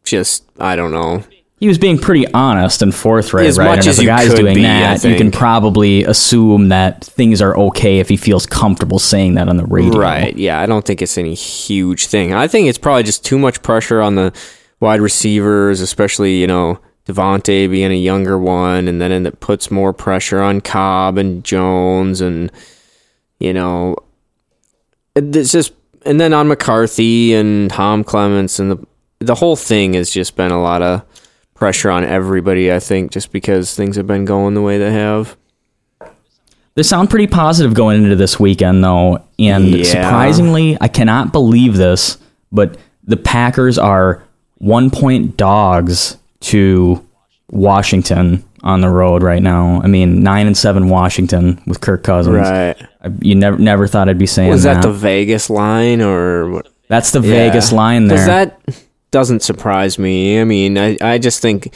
just 0.04 0.44
I 0.60 0.76
don't 0.76 0.92
know. 0.92 1.24
He 1.60 1.66
was 1.66 1.78
being 1.78 1.98
pretty 1.98 2.26
honest 2.32 2.82
and 2.82 2.94
forthright, 2.94 3.46
As 3.46 3.58
right? 3.58 3.64
much 3.64 3.78
and 3.80 3.88
as 3.88 3.98
if 3.98 4.04
a 4.04 4.06
guy's 4.06 4.32
doing 4.32 4.54
be, 4.54 4.62
that, 4.62 5.02
you 5.02 5.16
can 5.16 5.32
probably 5.32 6.04
assume 6.04 6.68
that 6.68 7.04
things 7.04 7.42
are 7.42 7.56
okay 7.58 7.98
if 7.98 8.08
he 8.08 8.16
feels 8.16 8.46
comfortable 8.46 9.00
saying 9.00 9.34
that 9.34 9.48
on 9.48 9.56
the 9.56 9.66
radio. 9.66 9.98
Right. 9.98 10.36
Yeah, 10.36 10.60
I 10.60 10.66
don't 10.66 10.84
think 10.84 11.02
it's 11.02 11.18
any 11.18 11.34
huge 11.34 12.06
thing. 12.06 12.32
I 12.32 12.46
think 12.46 12.68
it's 12.68 12.78
probably 12.78 13.02
just 13.02 13.24
too 13.24 13.38
much 13.38 13.60
pressure 13.62 14.00
on 14.00 14.14
the 14.14 14.32
wide 14.78 15.00
receivers, 15.00 15.80
especially, 15.80 16.38
you 16.38 16.46
know, 16.46 16.78
Davante 17.06 17.68
being 17.68 17.90
a 17.90 17.96
younger 17.96 18.38
one, 18.38 18.86
and 18.86 19.00
then 19.00 19.26
it 19.26 19.40
puts 19.40 19.70
more 19.70 19.92
pressure 19.92 20.40
on 20.40 20.60
Cobb 20.60 21.18
and 21.18 21.42
Jones 21.42 22.20
and 22.20 22.52
you 23.38 23.52
know 23.52 23.96
it's 25.14 25.52
just 25.52 25.72
and 26.04 26.20
then 26.20 26.32
on 26.32 26.48
McCarthy 26.48 27.34
and 27.34 27.70
Tom 27.70 28.04
Clements 28.04 28.58
and 28.58 28.70
the 28.70 28.86
the 29.20 29.34
whole 29.34 29.56
thing 29.56 29.94
has 29.94 30.10
just 30.10 30.36
been 30.36 30.52
a 30.52 30.60
lot 30.60 30.82
of 30.82 31.02
pressure 31.58 31.90
on 31.90 32.04
everybody, 32.04 32.72
I 32.72 32.78
think, 32.78 33.10
just 33.10 33.32
because 33.32 33.74
things 33.74 33.96
have 33.96 34.06
been 34.06 34.24
going 34.24 34.54
the 34.54 34.62
way 34.62 34.78
they 34.78 34.92
have. 34.92 35.36
They 36.74 36.82
sound 36.84 37.10
pretty 37.10 37.26
positive 37.26 37.74
going 37.74 38.04
into 38.04 38.14
this 38.16 38.38
weekend, 38.38 38.84
though. 38.84 39.20
And 39.38 39.64
Yeah. 39.66 39.84
surprisingly, 39.84 40.76
I 40.80 40.86
cannot 40.88 41.32
believe 41.32 41.76
this, 41.76 42.18
but 42.52 42.76
the 43.04 43.16
Packers 43.16 43.78
are 43.78 44.22
one 44.58 44.90
point 44.90 45.36
dogs 45.36 46.16
to 46.40 47.02
Washington 47.50 48.44
on 48.62 48.80
the 48.80 48.88
road 48.88 49.22
right 49.22 49.42
now. 49.42 49.80
I 49.82 49.88
mean, 49.88 50.22
nine 50.22 50.46
and 50.46 50.56
seven 50.56 50.88
Washington 50.88 51.60
with 51.66 51.80
Kirk 51.80 52.02
Cousins. 52.04 52.36
Right. 52.36 52.76
I, 53.02 53.10
you 53.20 53.34
never 53.34 53.58
never 53.58 53.86
thought 53.88 54.08
I'd 54.08 54.18
be 54.18 54.26
saying 54.26 54.50
Was 54.50 54.62
that. 54.64 54.74
that 54.74 54.82
the 54.82 54.92
Vegas 54.92 55.48
line 55.50 56.00
or 56.00 56.50
what? 56.50 56.68
That's 56.88 57.10
the 57.10 57.20
Yeah. 57.20 57.30
Vegas 57.50 57.72
line 57.72 58.06
there. 58.08 58.18
Does 58.18 58.26
that 58.26 58.60
doesn't 59.10 59.42
surprise 59.42 59.98
me. 59.98 60.40
I 60.40 60.44
mean, 60.44 60.78
I, 60.78 60.96
I 61.00 61.18
just 61.18 61.40
think 61.40 61.74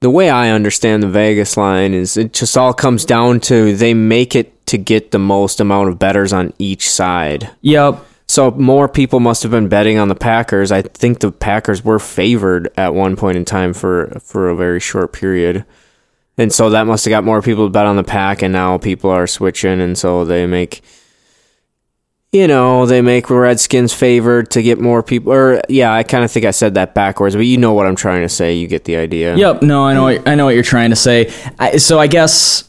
the 0.00 0.10
way 0.10 0.30
I 0.30 0.50
understand 0.50 1.02
the 1.02 1.08
Vegas 1.08 1.56
line 1.56 1.94
is 1.94 2.16
it 2.16 2.32
just 2.32 2.56
all 2.56 2.72
comes 2.72 3.04
down 3.04 3.40
to 3.40 3.76
they 3.76 3.94
make 3.94 4.34
it 4.34 4.66
to 4.66 4.78
get 4.78 5.10
the 5.10 5.18
most 5.18 5.60
amount 5.60 5.88
of 5.88 5.98
betters 5.98 6.32
on 6.32 6.52
each 6.58 6.88
side. 6.90 7.50
yep. 7.60 8.06
So 8.26 8.52
more 8.52 8.88
people 8.88 9.18
must 9.18 9.42
have 9.42 9.50
been 9.50 9.66
betting 9.66 9.98
on 9.98 10.06
the 10.06 10.14
Packers. 10.14 10.70
I 10.70 10.82
think 10.82 11.18
the 11.18 11.32
Packers 11.32 11.84
were 11.84 11.98
favored 11.98 12.72
at 12.76 12.94
one 12.94 13.16
point 13.16 13.36
in 13.36 13.44
time 13.44 13.74
for 13.74 14.20
for 14.22 14.48
a 14.48 14.54
very 14.54 14.78
short 14.78 15.12
period. 15.12 15.64
And 16.38 16.52
so 16.52 16.70
that 16.70 16.86
must 16.86 17.04
have 17.04 17.10
got 17.10 17.24
more 17.24 17.42
people 17.42 17.66
to 17.66 17.70
bet 17.70 17.86
on 17.86 17.96
the 17.96 18.04
pack 18.04 18.40
and 18.40 18.52
now 18.52 18.78
people 18.78 19.10
are 19.10 19.26
switching 19.26 19.80
and 19.80 19.98
so 19.98 20.24
they 20.24 20.46
make 20.46 20.80
you 22.32 22.46
know, 22.46 22.86
they 22.86 23.02
make 23.02 23.28
Redskins 23.28 23.92
favored 23.92 24.50
to 24.52 24.62
get 24.62 24.80
more 24.80 25.02
people 25.02 25.32
or 25.32 25.60
yeah, 25.68 25.92
I 25.92 26.02
kind 26.04 26.24
of 26.24 26.30
think 26.30 26.46
I 26.46 26.52
said 26.52 26.74
that 26.74 26.94
backwards, 26.94 27.34
but 27.34 27.42
you 27.42 27.56
know 27.56 27.72
what 27.72 27.86
I'm 27.86 27.96
trying 27.96 28.22
to 28.22 28.28
say, 28.28 28.54
you 28.54 28.68
get 28.68 28.84
the 28.84 28.96
idea. 28.96 29.36
Yep. 29.36 29.62
No, 29.62 29.84
I 29.84 29.94
know. 29.94 30.02
What, 30.04 30.28
I 30.28 30.34
know 30.36 30.44
what 30.44 30.54
you're 30.54 30.62
trying 30.62 30.90
to 30.90 30.96
say. 30.96 31.32
I, 31.58 31.78
so 31.78 31.98
I 31.98 32.06
guess, 32.06 32.64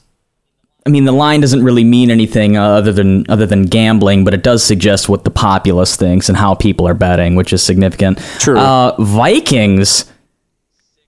I 0.84 0.90
mean, 0.90 1.06
the 1.06 1.12
line 1.12 1.42
doesn't 1.42 1.64
really 1.64 1.84
mean 1.84 2.10
anything 2.10 2.58
uh, 2.58 2.64
other 2.64 2.92
than 2.92 3.30
other 3.30 3.46
than 3.46 3.66
gambling, 3.66 4.24
but 4.26 4.34
it 4.34 4.42
does 4.42 4.64
suggest 4.64 5.10
what 5.10 5.26
the 5.26 5.30
populace 5.30 5.96
thinks 5.96 6.28
and 6.28 6.36
how 6.36 6.56
people 6.56 6.88
are 6.88 6.96
betting, 6.96 7.36
which 7.36 7.54
is 7.54 7.62
significant. 7.62 8.18
True. 8.40 8.58
Uh, 8.58 8.96
Vikings 9.00 10.12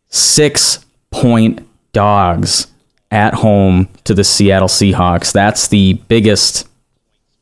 six 0.09 0.85
point 1.09 1.67
dogs 1.91 2.67
at 3.09 3.33
home 3.33 3.89
to 4.03 4.13
the 4.13 4.23
Seattle 4.23 4.67
Seahawks. 4.67 5.31
That's 5.31 5.67
the 5.69 5.93
biggest 6.07 6.67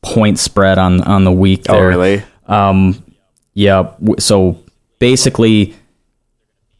point 0.02 0.38
spread 0.38 0.78
on 0.78 1.00
on 1.02 1.24
the 1.24 1.32
week. 1.32 1.66
Oh, 1.68 1.74
There. 1.74 1.88
really? 1.88 2.22
Um, 2.46 3.02
yeah. 3.54 3.94
So 4.18 4.58
basically, 4.98 5.74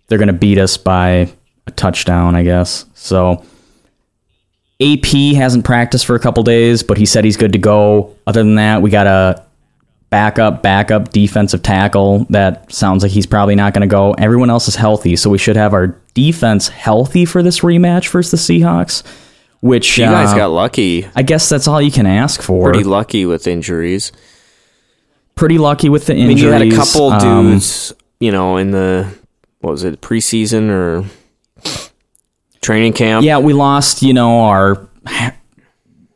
they're 0.08 0.18
going 0.18 0.26
to 0.28 0.32
beat 0.32 0.58
us 0.58 0.76
by 0.76 1.32
a 1.66 1.70
touchdown, 1.70 2.34
I 2.34 2.42
guess. 2.42 2.84
So 2.94 3.44
AP 4.80 5.06
hasn't 5.36 5.64
practiced 5.64 6.06
for 6.06 6.14
a 6.16 6.18
couple 6.20 6.42
days, 6.42 6.82
but 6.82 6.98
he 6.98 7.06
said 7.06 7.24
he's 7.24 7.36
good 7.36 7.52
to 7.52 7.58
go. 7.58 8.14
Other 8.26 8.42
than 8.42 8.56
that, 8.56 8.82
we 8.82 8.90
got 8.90 9.06
a 9.06 9.42
backup, 10.10 10.62
backup 10.62 11.10
defensive 11.10 11.62
tackle 11.62 12.26
that 12.30 12.70
sounds 12.72 13.02
like 13.02 13.12
he's 13.12 13.26
probably 13.26 13.54
not 13.54 13.72
going 13.72 13.80
to 13.88 13.90
go. 13.90 14.12
Everyone 14.14 14.50
else 14.50 14.68
is 14.68 14.74
healthy, 14.76 15.16
so 15.16 15.30
we 15.30 15.38
should 15.38 15.56
have 15.56 15.72
our 15.72 15.96
defense 16.14 16.68
healthy 16.68 17.24
for 17.24 17.42
this 17.42 17.60
rematch 17.60 18.08
versus 18.10 18.44
the 18.46 18.60
Seahawks. 18.60 19.02
Which 19.62 19.96
You 19.96 20.04
guys 20.06 20.32
uh, 20.32 20.36
got 20.36 20.46
lucky. 20.48 21.06
I 21.14 21.22
guess 21.22 21.48
that's 21.48 21.66
all 21.68 21.80
you 21.80 21.90
can 21.92 22.04
ask 22.04 22.42
for. 22.42 22.70
Pretty 22.72 22.84
lucky 22.84 23.24
with 23.24 23.46
injuries. 23.46 24.10
Pretty 25.36 25.56
lucky 25.56 25.88
with 25.88 26.06
the 26.06 26.12
I 26.14 26.16
mean, 26.16 26.30
injuries. 26.32 26.42
you 26.42 26.50
had 26.50 26.62
a 26.62 26.70
couple 26.76 27.10
Um, 27.12 27.50
dudes, 27.52 27.92
you 28.20 28.32
know, 28.32 28.56
in 28.56 28.72
the 28.72 29.06
what 29.60 29.70
was 29.70 29.84
it, 29.84 30.00
preseason 30.00 30.68
or 30.68 31.04
training 32.60 32.92
camp? 32.92 33.24
Yeah, 33.24 33.38
we 33.38 33.52
lost, 33.52 34.02
you 34.02 34.12
know, 34.12 34.40
our 34.42 34.88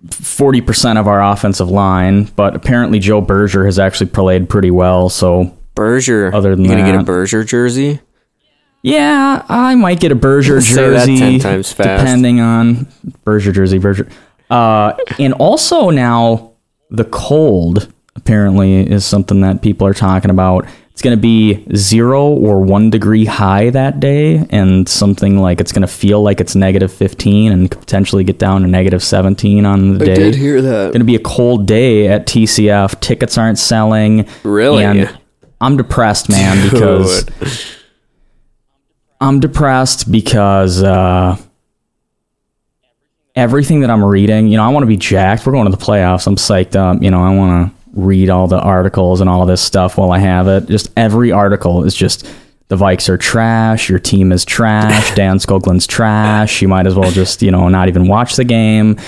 40% 0.08 0.98
of 0.98 1.06
our 1.08 1.22
offensive 1.22 1.68
line, 1.70 2.24
but 2.36 2.54
apparently 2.56 2.98
Joe 2.98 3.20
Berger 3.20 3.64
has 3.64 3.78
actually 3.78 4.10
played 4.10 4.48
pretty 4.48 4.70
well. 4.70 5.08
So, 5.08 5.56
Berger. 5.74 6.34
Other 6.34 6.54
than 6.56 6.64
you 6.64 6.70
gonna 6.70 6.84
get 6.84 7.00
a 7.00 7.04
Berger 7.04 7.44
jersey? 7.44 8.00
Yeah, 8.86 9.44
I 9.48 9.74
might 9.74 9.98
get 9.98 10.12
a 10.12 10.14
Berger 10.14 10.60
Say 10.60 10.74
that 10.90 11.06
jersey 11.06 11.18
10 11.18 11.40
times 11.40 11.72
fast. 11.72 12.04
depending 12.04 12.40
on 12.40 12.86
Berger 13.24 13.50
jersey, 13.50 13.78
Berger. 13.78 14.08
Uh, 14.48 14.96
and 15.18 15.34
also 15.34 15.90
now 15.90 16.52
the 16.90 17.04
cold 17.04 17.92
apparently 18.14 18.88
is 18.88 19.04
something 19.04 19.40
that 19.40 19.60
people 19.60 19.86
are 19.88 19.94
talking 19.94 20.30
about. 20.30 20.66
It's 20.92 21.02
going 21.02 21.16
to 21.16 21.20
be 21.20 21.66
zero 21.76 22.26
or 22.28 22.62
one 22.62 22.88
degree 22.88 23.26
high 23.26 23.68
that 23.70 24.00
day, 24.00 24.46
and 24.48 24.88
something 24.88 25.38
like 25.38 25.60
it's 25.60 25.70
going 25.72 25.82
to 25.82 25.92
feel 25.92 26.22
like 26.22 26.40
it's 26.40 26.54
negative 26.54 26.90
15 26.90 27.52
and 27.52 27.70
potentially 27.70 28.24
get 28.24 28.38
down 28.38 28.62
to 28.62 28.68
negative 28.68 29.02
17 29.02 29.66
on 29.66 29.98
the 29.98 30.04
day. 30.06 30.12
I 30.12 30.14
did 30.14 30.34
hear 30.36 30.62
that. 30.62 30.92
going 30.92 31.00
to 31.00 31.04
be 31.04 31.16
a 31.16 31.20
cold 31.20 31.66
day 31.66 32.08
at 32.08 32.26
TCF. 32.26 32.98
Tickets 33.00 33.36
aren't 33.36 33.58
selling. 33.58 34.26
Really? 34.42 34.84
And 34.84 35.18
I'm 35.60 35.76
depressed, 35.76 36.30
man, 36.30 36.70
because 36.70 37.24
Dude. 37.24 37.75
I'm 39.20 39.40
depressed 39.40 40.10
because 40.12 40.82
uh, 40.82 41.36
everything 43.34 43.80
that 43.80 43.90
I'm 43.90 44.04
reading, 44.04 44.48
you 44.48 44.56
know, 44.56 44.64
I 44.64 44.68
want 44.68 44.82
to 44.82 44.86
be 44.88 44.96
jacked. 44.96 45.46
We're 45.46 45.52
going 45.52 45.70
to 45.70 45.76
the 45.76 45.82
playoffs. 45.82 46.26
I'm 46.26 46.36
psyched 46.36 46.76
up. 46.76 47.02
You 47.02 47.10
know, 47.10 47.22
I 47.22 47.34
want 47.34 47.70
to 47.70 47.76
read 48.00 48.28
all 48.30 48.46
the 48.46 48.58
articles 48.60 49.20
and 49.20 49.30
all 49.30 49.46
this 49.46 49.62
stuff 49.62 49.96
while 49.98 50.12
I 50.12 50.18
have 50.18 50.48
it. 50.48 50.66
Just 50.66 50.90
every 50.96 51.32
article 51.32 51.84
is 51.84 51.94
just 51.94 52.26
the 52.68 52.76
Vikes 52.76 53.08
are 53.08 53.16
trash. 53.16 53.88
Your 53.88 53.98
team 53.98 54.32
is 54.32 54.44
trash. 54.44 55.14
Dan 55.14 55.38
Skoglund's 55.38 55.86
trash. 55.86 56.60
You 56.60 56.68
might 56.68 56.86
as 56.86 56.94
well 56.94 57.10
just, 57.10 57.42
you 57.42 57.50
know, 57.50 57.68
not 57.68 57.88
even 57.88 58.08
watch 58.08 58.36
the 58.36 58.44
game. 58.44 58.98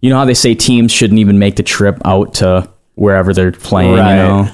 You 0.00 0.08
know 0.10 0.16
how 0.16 0.24
they 0.24 0.34
say 0.34 0.54
teams 0.54 0.90
shouldn't 0.92 1.18
even 1.20 1.38
make 1.38 1.56
the 1.56 1.62
trip 1.62 1.98
out 2.06 2.34
to 2.34 2.66
wherever 2.94 3.34
they're 3.34 3.52
playing, 3.52 3.96
Right. 3.96 4.10
you 4.10 4.16
know? 4.22 4.48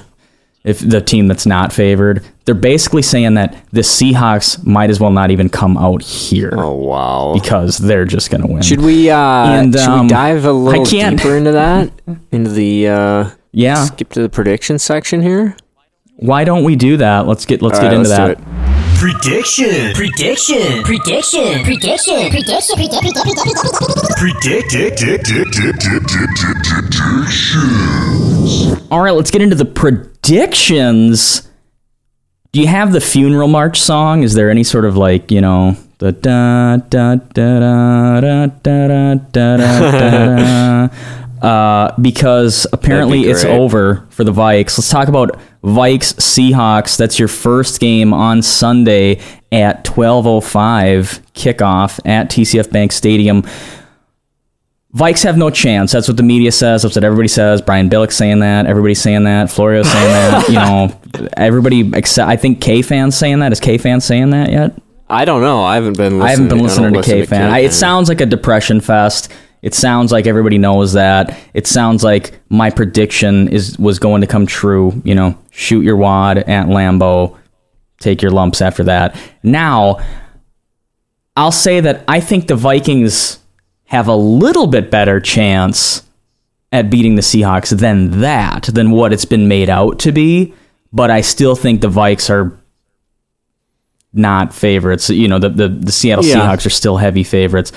If 0.67 0.79
the 0.79 0.99
team 0.99 1.27
that's 1.27 1.45
not 1.45 1.71
favored, 1.71 2.25
they're 2.45 2.53
basically 2.53 3.01
saying 3.01 3.35
that 3.35 3.55
the 3.71 3.81
Seahawks 3.81 4.65
might 4.65 4.89
as 4.89 4.99
well 4.99 5.11
not 5.11 5.31
even 5.31 5.47
come 5.47 5.77
out 5.77 6.01
here 6.03 6.53
Oh 6.57 6.73
wow. 6.75 7.33
because 7.33 7.77
they're 7.77 8.03
just 8.05 8.29
going 8.29 8.41
to 8.41 8.47
win. 8.47 8.61
Should 8.61 8.81
we 8.81 9.09
uh 9.09 9.17
And, 9.17 9.73
should 9.73 9.87
um, 9.87 10.01
we 10.07 10.09
dive 10.09 10.43
a 10.45 10.51
little 10.51 10.85
can't- 10.85 11.17
deeper 11.17 11.37
into 11.37 11.53
that? 11.53 11.89
into 12.31 12.51
the 12.51 12.87
uh 12.89 13.29
yeah. 13.53 13.85
skip 13.85 14.09
to 14.09 14.21
the 14.21 14.29
prediction 14.29 14.77
section 14.77 15.21
here? 15.21 15.55
Why 16.17 16.43
don't 16.43 16.63
we 16.63 16.75
do 16.75 16.97
that? 16.97 17.27
Let's 17.27 17.45
get 17.45 17.61
let's 17.61 17.77
All 17.77 17.83
get 17.83 17.87
right, 17.89 17.97
into 17.97 18.09
let's 18.09 18.39
that. 18.39 18.56
Do 18.99 19.07
it. 19.07 19.93
Prediction. 19.93 19.93
Prediction. 19.93 20.83
Prediction. 20.83 21.63
Prediction. 21.63 22.29
Prediction. 22.29 22.29
Prediction. 22.29 22.87
All 28.89 29.01
right, 29.01 29.11
let's 29.11 29.31
get 29.31 29.41
into 29.41 29.55
the 29.55 29.65
predictions. 29.65 31.49
Do 32.51 32.61
you 32.61 32.67
have 32.67 32.91
the 32.93 33.01
funeral 33.01 33.47
march 33.47 33.79
song? 33.79 34.23
Is 34.23 34.33
there 34.33 34.49
any 34.49 34.63
sort 34.63 34.85
of 34.85 34.97
like, 34.97 35.31
you 35.31 35.41
know, 35.41 35.75
the 35.99 36.11
da 36.11 36.77
da 36.77 37.15
da 37.15 37.59
da 37.59 38.19
da 38.21 38.45
da 38.47 38.77
da 38.87 39.15
da 39.15 39.57
da 39.57 39.91
da 39.91 40.87
uh, 41.41 41.93
because 42.01 42.65
apparently 42.73 43.23
be 43.23 43.29
it's 43.29 43.45
over 43.45 44.05
for 44.09 44.23
the 44.23 44.31
Vikes. 44.31 44.77
Let's 44.77 44.89
talk 44.89 45.07
about 45.07 45.39
Vikes 45.63 46.15
Seahawks. 46.15 46.97
That's 46.97 47.19
your 47.19 47.27
first 47.27 47.79
game 47.79 48.13
on 48.13 48.41
Sunday 48.41 49.21
at 49.51 49.83
12:05 49.83 51.21
kickoff 51.33 51.99
at 52.05 52.29
TCF 52.29 52.71
Bank 52.71 52.91
Stadium. 52.91 53.43
Vikes 54.95 55.23
have 55.23 55.37
no 55.37 55.49
chance. 55.49 55.91
That's 55.91 56.07
what 56.07 56.17
the 56.17 56.23
media 56.23 56.51
says. 56.51 56.81
That's 56.81 56.95
what 56.95 57.03
everybody 57.03 57.27
says. 57.27 57.61
Brian 57.61 57.89
Billick 57.89 58.11
saying 58.11 58.39
that. 58.39 58.65
Everybody's 58.65 59.01
saying 59.01 59.25
that. 59.25 59.51
Florio 59.51 59.83
saying 59.83 60.07
that. 60.07 60.47
You 60.47 60.55
know, 60.55 61.29
everybody 61.35 61.91
except 61.93 62.27
I 62.29 62.35
think 62.35 62.61
KFAN's 62.61 63.17
saying 63.17 63.39
that. 63.39 63.51
Is 63.51 63.59
KFAN's 63.59 64.05
saying 64.05 64.31
that 64.31 64.51
yet? 64.51 64.79
I 65.09 65.25
don't 65.25 65.41
know. 65.41 65.63
I 65.63 65.75
haven't 65.75 65.97
been. 65.97 66.19
Listening, 66.19 66.21
I 66.21 66.29
haven't 66.31 66.47
been 66.49 66.59
listening 66.59 66.93
to 66.93 66.99
KFAN. 66.99 67.63
It 67.63 67.73
sounds 67.73 68.09
like 68.09 68.21
a 68.21 68.25
depression 68.25 68.81
fest. 68.81 69.31
It 69.61 69.73
sounds 69.73 70.11
like 70.11 70.27
everybody 70.27 70.57
knows 70.57 70.93
that. 70.93 71.37
It 71.53 71.67
sounds 71.67 72.03
like 72.03 72.39
my 72.49 72.69
prediction 72.69 73.47
is 73.49 73.77
was 73.79 73.99
going 73.99 74.21
to 74.21 74.27
come 74.27 74.45
true. 74.45 75.01
You 75.03 75.15
know, 75.15 75.37
shoot 75.51 75.81
your 75.83 75.97
wad 75.97 76.37
at 76.37 76.67
Lambeau, 76.67 77.37
take 77.99 78.21
your 78.21 78.31
lumps 78.31 78.61
after 78.61 78.83
that. 78.85 79.19
Now, 79.43 79.99
I'll 81.35 81.51
say 81.51 81.79
that 81.81 82.03
I 82.07 82.19
think 82.19 82.47
the 82.47 82.55
Vikings 82.55 83.39
have 83.85 84.07
a 84.07 84.15
little 84.15 84.67
bit 84.67 84.91
better 84.91 85.19
chance 85.19 86.03
at 86.71 86.89
beating 86.89 87.15
the 87.15 87.21
Seahawks 87.21 87.77
than 87.77 88.21
that, 88.21 88.63
than 88.63 88.91
what 88.91 89.13
it's 89.13 89.25
been 89.25 89.47
made 89.47 89.69
out 89.69 89.99
to 89.99 90.11
be. 90.11 90.53
But 90.93 91.09
I 91.11 91.21
still 91.21 91.55
think 91.55 91.81
the 91.81 91.89
Vikes 91.89 92.29
are 92.29 92.57
not 94.13 94.53
favorites. 94.53 95.09
You 95.09 95.27
know, 95.27 95.39
the 95.39 95.49
the, 95.49 95.67
the 95.69 95.91
Seattle 95.91 96.25
Yeah. 96.25 96.35
Seahawks 96.35 96.65
are 96.65 96.71
still 96.71 96.97
heavy 96.97 97.23
favorites. 97.23 97.71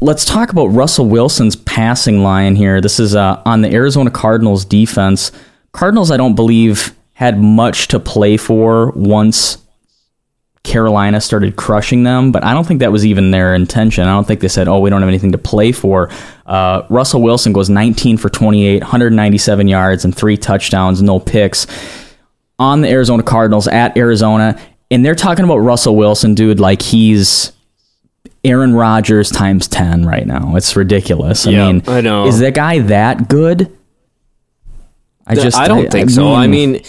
Let's 0.00 0.24
talk 0.24 0.52
about 0.52 0.66
Russell 0.66 1.06
Wilson's 1.06 1.56
passing 1.56 2.22
line 2.22 2.54
here. 2.54 2.80
This 2.80 3.00
is 3.00 3.16
uh, 3.16 3.42
on 3.44 3.62
the 3.62 3.74
Arizona 3.74 4.12
Cardinals 4.12 4.64
defense. 4.64 5.32
Cardinals, 5.72 6.12
I 6.12 6.16
don't 6.16 6.36
believe, 6.36 6.94
had 7.14 7.40
much 7.40 7.88
to 7.88 7.98
play 7.98 8.36
for 8.36 8.92
once 8.92 9.58
Carolina 10.62 11.20
started 11.20 11.56
crushing 11.56 12.04
them, 12.04 12.30
but 12.30 12.44
I 12.44 12.54
don't 12.54 12.64
think 12.64 12.78
that 12.78 12.92
was 12.92 13.04
even 13.04 13.32
their 13.32 13.56
intention. 13.56 14.04
I 14.04 14.12
don't 14.12 14.24
think 14.24 14.38
they 14.38 14.46
said, 14.46 14.68
oh, 14.68 14.78
we 14.78 14.88
don't 14.88 15.00
have 15.00 15.08
anything 15.08 15.32
to 15.32 15.38
play 15.38 15.72
for. 15.72 16.10
Uh, 16.46 16.82
Russell 16.90 17.20
Wilson 17.20 17.52
goes 17.52 17.68
19 17.68 18.18
for 18.18 18.28
28, 18.28 18.82
197 18.82 19.66
yards, 19.66 20.04
and 20.04 20.14
three 20.14 20.36
touchdowns, 20.36 21.02
no 21.02 21.18
picks 21.18 21.66
on 22.60 22.82
the 22.82 22.88
Arizona 22.88 23.24
Cardinals 23.24 23.66
at 23.66 23.96
Arizona. 23.96 24.60
And 24.92 25.04
they're 25.04 25.16
talking 25.16 25.44
about 25.44 25.58
Russell 25.58 25.96
Wilson, 25.96 26.36
dude, 26.36 26.60
like 26.60 26.82
he's 26.82 27.52
Aaron 28.44 28.74
Rodgers 28.74 29.30
times 29.30 29.68
10 29.68 30.04
right 30.06 30.26
now. 30.26 30.54
It's 30.56 30.74
ridiculous. 30.76 31.46
I 31.46 31.50
Yeah, 31.50 31.72
mean, 31.72 31.82
I 31.86 32.00
know. 32.00 32.26
is 32.26 32.38
that 32.40 32.54
guy 32.54 32.78
that 32.80 33.28
good? 33.28 33.70
I 35.26 35.34
just 35.34 35.56
I 35.56 35.68
don't 35.68 35.90
think 35.90 36.10
so. 36.10 36.32
I 36.32 36.46
mean, 36.46 36.82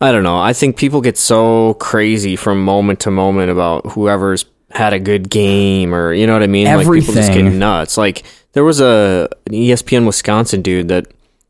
I 0.00 0.12
don't 0.12 0.22
know. 0.22 0.38
I 0.38 0.52
think 0.52 0.76
people 0.76 1.00
get 1.00 1.18
so 1.18 1.74
crazy 1.74 2.36
from 2.36 2.64
moment 2.64 3.00
to 3.00 3.10
moment 3.10 3.50
about 3.50 3.86
whoever's 3.92 4.44
had 4.70 4.92
a 4.92 4.98
good 4.98 5.28
game 5.30 5.94
or 5.94 6.12
you 6.12 6.26
know 6.26 6.32
what 6.32 6.42
I 6.42 6.46
mean. 6.46 6.66
Like 6.66 6.86
people 6.86 7.14
just 7.14 7.32
get 7.32 7.42
nuts. 7.42 7.96
Like 7.96 8.22
there 8.52 8.64
was 8.64 8.80
a 8.80 9.28
an 9.46 9.52
ESPN 9.52 10.06
Wisconsin 10.06 10.62
dude 10.62 10.88
that 10.88 11.06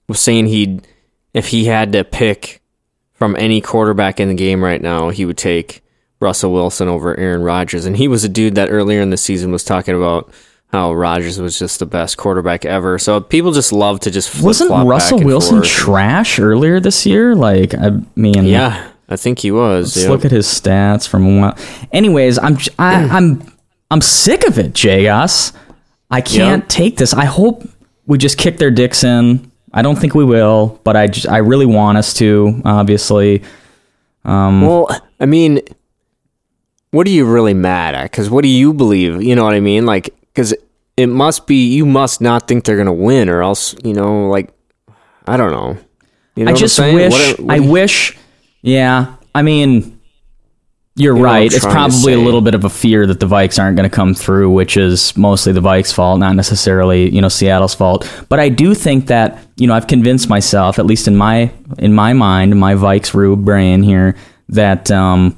was 0.08 0.20
saying 0.20 0.46
he'd 0.46 0.86
if 1.34 1.48
he 1.48 1.66
had 1.66 1.92
to 1.92 2.04
pick 2.04 2.62
from 3.12 3.36
any 3.36 3.60
quarterback 3.60 4.18
in 4.20 4.28
the 4.28 4.34
game 4.34 4.62
right 4.64 4.80
now, 4.80 5.10
he 5.10 5.24
would 5.26 5.38
take 5.38 5.82
Russell 6.24 6.52
Wilson 6.52 6.88
over 6.88 7.16
Aaron 7.20 7.42
Rodgers. 7.42 7.84
And 7.84 7.96
he 7.96 8.08
was 8.08 8.24
a 8.24 8.28
dude 8.28 8.54
that 8.56 8.70
earlier 8.70 9.00
in 9.00 9.10
the 9.10 9.16
season 9.16 9.52
was 9.52 9.62
talking 9.62 9.94
about 9.94 10.32
how 10.72 10.92
Rodgers 10.92 11.38
was 11.38 11.56
just 11.58 11.78
the 11.78 11.86
best 11.86 12.16
quarterback 12.16 12.64
ever. 12.64 12.98
So 12.98 13.20
people 13.20 13.52
just 13.52 13.72
love 13.72 14.00
to 14.00 14.10
just 14.10 14.30
flip 14.30 14.44
wasn't 14.46 14.70
Russell 14.88 15.20
Wilson 15.22 15.62
trash 15.62 16.38
earlier 16.40 16.80
this 16.80 17.06
year? 17.06 17.34
Like, 17.36 17.74
I 17.74 17.90
mean, 18.16 18.44
Yeah, 18.46 18.90
I 19.08 19.16
think 19.16 19.38
he 19.38 19.52
was. 19.52 19.94
Let's 19.94 20.04
yeah. 20.06 20.10
look 20.10 20.24
at 20.24 20.32
his 20.32 20.46
stats 20.46 21.06
from 21.06 21.26
a 21.26 21.40
while. 21.40 21.58
Anyways, 21.92 22.38
I'm 22.38 22.56
I, 22.78 22.94
I'm 23.16 23.42
I'm 23.90 24.00
sick 24.00 24.44
of 24.48 24.58
it, 24.58 24.72
Jagos. 24.72 25.52
I 26.10 26.20
can't 26.22 26.62
Yeah. 26.64 26.68
take 26.68 26.96
this. 26.96 27.12
I 27.14 27.26
hope 27.26 27.62
we 28.06 28.18
just 28.18 28.38
kick 28.38 28.56
their 28.56 28.70
dicks 28.72 29.04
in. 29.04 29.52
I 29.72 29.82
don't 29.82 29.96
think 29.98 30.14
we 30.14 30.24
will, 30.24 30.80
but 30.84 30.96
I 30.96 31.06
just, 31.08 31.28
I 31.28 31.38
really 31.38 31.66
want 31.66 31.98
us 31.98 32.14
to. 32.14 32.60
Obviously, 32.64 33.42
Um, 34.24 34.62
Well, 34.62 34.88
I 35.20 35.26
mean, 35.26 35.60
what 36.94 37.06
are 37.06 37.10
you 37.10 37.24
really 37.24 37.54
mad 37.54 37.94
at? 37.94 38.04
Because 38.10 38.30
what 38.30 38.42
do 38.42 38.48
you 38.48 38.72
believe? 38.72 39.22
You 39.22 39.34
know 39.36 39.44
what 39.44 39.54
I 39.54 39.60
mean? 39.60 39.84
Like, 39.86 40.14
because 40.32 40.54
it 40.96 41.08
must 41.08 41.46
be 41.46 41.66
you 41.74 41.84
must 41.86 42.20
not 42.20 42.46
think 42.48 42.64
they're 42.64 42.76
gonna 42.76 42.92
win, 42.92 43.28
or 43.28 43.42
else 43.42 43.74
you 43.84 43.92
know, 43.92 44.28
like, 44.28 44.50
I 45.26 45.36
don't 45.36 45.50
know. 45.52 45.76
You 46.36 46.44
know 46.44 46.52
I 46.52 46.54
just 46.54 46.78
wish. 46.78 47.10
What 47.12 47.38
are- 47.40 47.42
what 47.42 47.52
I 47.52 47.56
you- 47.56 47.70
wish. 47.70 48.16
Yeah, 48.62 49.06
I 49.34 49.42
mean, 49.42 49.98
you're 50.96 51.14
You 51.16 51.22
know 51.22 51.24
right. 51.26 51.52
It's 51.52 51.64
probably 51.66 52.12
a 52.14 52.18
little 52.18 52.40
bit 52.40 52.54
of 52.54 52.64
a 52.64 52.70
fear 52.70 53.06
that 53.06 53.18
the 53.20 53.26
Vikes 53.26 53.60
aren't 53.62 53.76
going 53.76 53.88
to 53.88 53.94
come 53.94 54.14
through, 54.14 54.50
which 54.50 54.76
is 54.76 55.16
mostly 55.16 55.52
the 55.52 55.60
Vikes' 55.60 55.92
fault, 55.92 56.18
not 56.20 56.34
necessarily 56.36 57.10
you 57.14 57.20
know 57.20 57.28
Seattle's 57.28 57.74
fault. 57.74 58.08
But 58.28 58.38
I 58.40 58.48
do 58.48 58.74
think 58.74 59.08
that 59.08 59.38
you 59.56 59.66
know 59.66 59.74
I've 59.74 59.86
convinced 59.88 60.28
myself, 60.28 60.78
at 60.78 60.86
least 60.86 61.08
in 61.08 61.16
my 61.16 61.50
in 61.78 61.92
my 61.94 62.12
mind, 62.12 62.58
my 62.58 62.74
Vikes 62.74 63.12
Rube 63.14 63.44
brain 63.44 63.82
here, 63.82 64.14
that 64.50 64.90
um, 64.90 65.36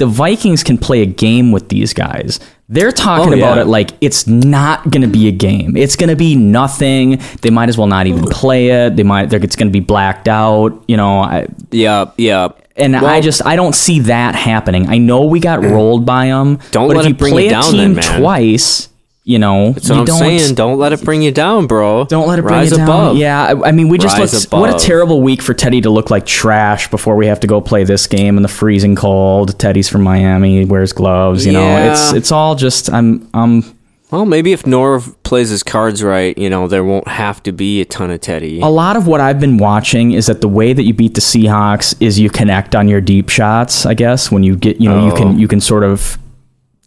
the 0.00 0.06
Vikings 0.06 0.64
can 0.64 0.78
play 0.78 1.02
a 1.02 1.06
game 1.06 1.52
with 1.52 1.68
these 1.68 1.92
guys. 1.92 2.40
They're 2.70 2.90
talking 2.90 3.34
Oh, 3.34 3.36
about 3.36 3.56
yeah. 3.56 3.62
it 3.62 3.66
like 3.66 3.90
it's 4.00 4.26
not 4.26 4.88
going 4.90 5.02
to 5.02 5.08
be 5.08 5.28
a 5.28 5.32
game. 5.32 5.76
It's 5.76 5.94
going 5.94 6.08
to 6.08 6.16
be 6.16 6.36
nothing. 6.36 7.20
They 7.42 7.50
might 7.50 7.68
as 7.68 7.76
well 7.76 7.86
not 7.86 8.06
even 8.06 8.24
play 8.24 8.68
it. 8.68 8.96
They 8.96 9.02
might. 9.02 9.28
they're- 9.28 9.42
It's 9.44 9.56
going 9.56 9.68
to 9.68 9.72
be 9.72 9.80
blacked 9.80 10.26
out. 10.26 10.82
You 10.88 10.96
know. 10.96 11.20
I, 11.20 11.48
yeah, 11.70 12.06
yeah. 12.16 12.48
and 12.76 12.96
I 12.96 13.20
just 13.20 13.44
I 13.44 13.56
don't 13.56 13.74
see 13.74 14.00
that 14.00 14.34
happening. 14.34 14.88
I 14.88 14.96
know 14.98 15.26
we 15.26 15.38
got 15.40 15.60
mm. 15.60 15.70
rolled 15.70 16.06
by 16.06 16.26
them. 16.28 16.60
Don't 16.70 16.88
but 16.88 16.96
let 16.96 17.04
if 17.04 17.08
you 17.10 17.14
it 17.14 17.18
bring 17.18 17.32
play 17.34 17.46
a 17.48 17.50
down 17.50 17.64
team 17.64 17.94
then, 17.94 17.94
man. 17.96 18.20
twice, 18.20 18.88
you 19.30 19.38
know, 19.38 19.72
That's 19.72 19.88
you 19.88 19.94
what 19.94 20.00
I'm 20.00 20.04
don't 20.06 20.18
saying. 20.18 20.54
Don't 20.56 20.78
let 20.78 20.92
it 20.92 21.02
bring 21.04 21.22
you 21.22 21.30
down, 21.32 21.66
bro. 21.66 22.04
don't 22.04 22.26
let 22.28 22.38
it 22.38 22.42
bring 22.42 22.54
Rise 22.56 22.70
you 22.72 22.76
down. 22.78 22.88
above. 22.88 23.16
Yeah, 23.16 23.42
I, 23.62 23.68
I 23.68 23.72
mean, 23.72 23.88
we 23.88 23.96
just 23.98 24.18
Rise 24.18 24.32
looked. 24.50 24.52
What 24.52 24.74
a 24.74 24.78
terrible 24.84 25.22
week 25.22 25.40
for 25.42 25.54
Teddy 25.54 25.80
to 25.82 25.90
look 25.90 26.10
like 26.10 26.26
trash 26.26 26.90
before 26.90 27.16
we 27.16 27.26
have 27.26 27.40
to 27.40 27.46
go 27.46 27.60
play 27.60 27.84
this 27.84 28.06
game 28.06 28.36
in 28.36 28.42
the 28.42 28.48
freezing 28.48 28.96
cold. 28.96 29.58
Teddy's 29.58 29.88
from 29.88 30.02
Miami, 30.02 30.64
wears 30.64 30.92
gloves. 30.92 31.46
You 31.46 31.52
know, 31.52 31.90
it's 31.92 32.12
it's 32.12 32.32
all 32.32 32.54
just 32.56 32.90
I'm 32.92 33.28
I'm 33.32 33.62
Well, 34.10 34.26
maybe 34.26 34.52
if 34.52 34.64
Norv 34.64 35.14
plays 35.22 35.50
his 35.50 35.62
cards 35.62 36.02
right, 36.02 36.36
you 36.36 36.50
know, 36.50 36.66
there 36.66 36.82
won't 36.82 37.06
have 37.06 37.40
to 37.44 37.52
be 37.52 37.80
a 37.80 37.84
ton 37.84 38.10
of 38.10 38.20
Teddy. 38.20 38.60
a 38.60 38.66
lot 38.66 38.96
of 38.96 39.06
what 39.06 39.20
I've 39.20 39.38
been 39.38 39.56
watching 39.58 40.10
is 40.12 40.26
that 40.26 40.40
the 40.40 40.48
way 40.48 40.72
that 40.72 40.82
you 40.82 40.92
beat 40.92 41.14
the 41.14 41.20
Seahawks 41.20 41.94
is 42.00 42.18
you 42.18 42.28
connect 42.30 42.74
on 42.74 42.88
your 42.88 43.00
deep 43.00 43.28
shots. 43.28 43.86
I 43.86 43.94
guess 43.94 44.30
when 44.32 44.42
you 44.42 44.56
get, 44.56 44.80
you 44.80 44.88
know, 44.88 45.04
you 45.06 45.12
Oh. 45.12 45.16
can 45.16 45.38
you 45.38 45.46
can 45.46 45.60
sort 45.60 45.84
of 45.84 46.18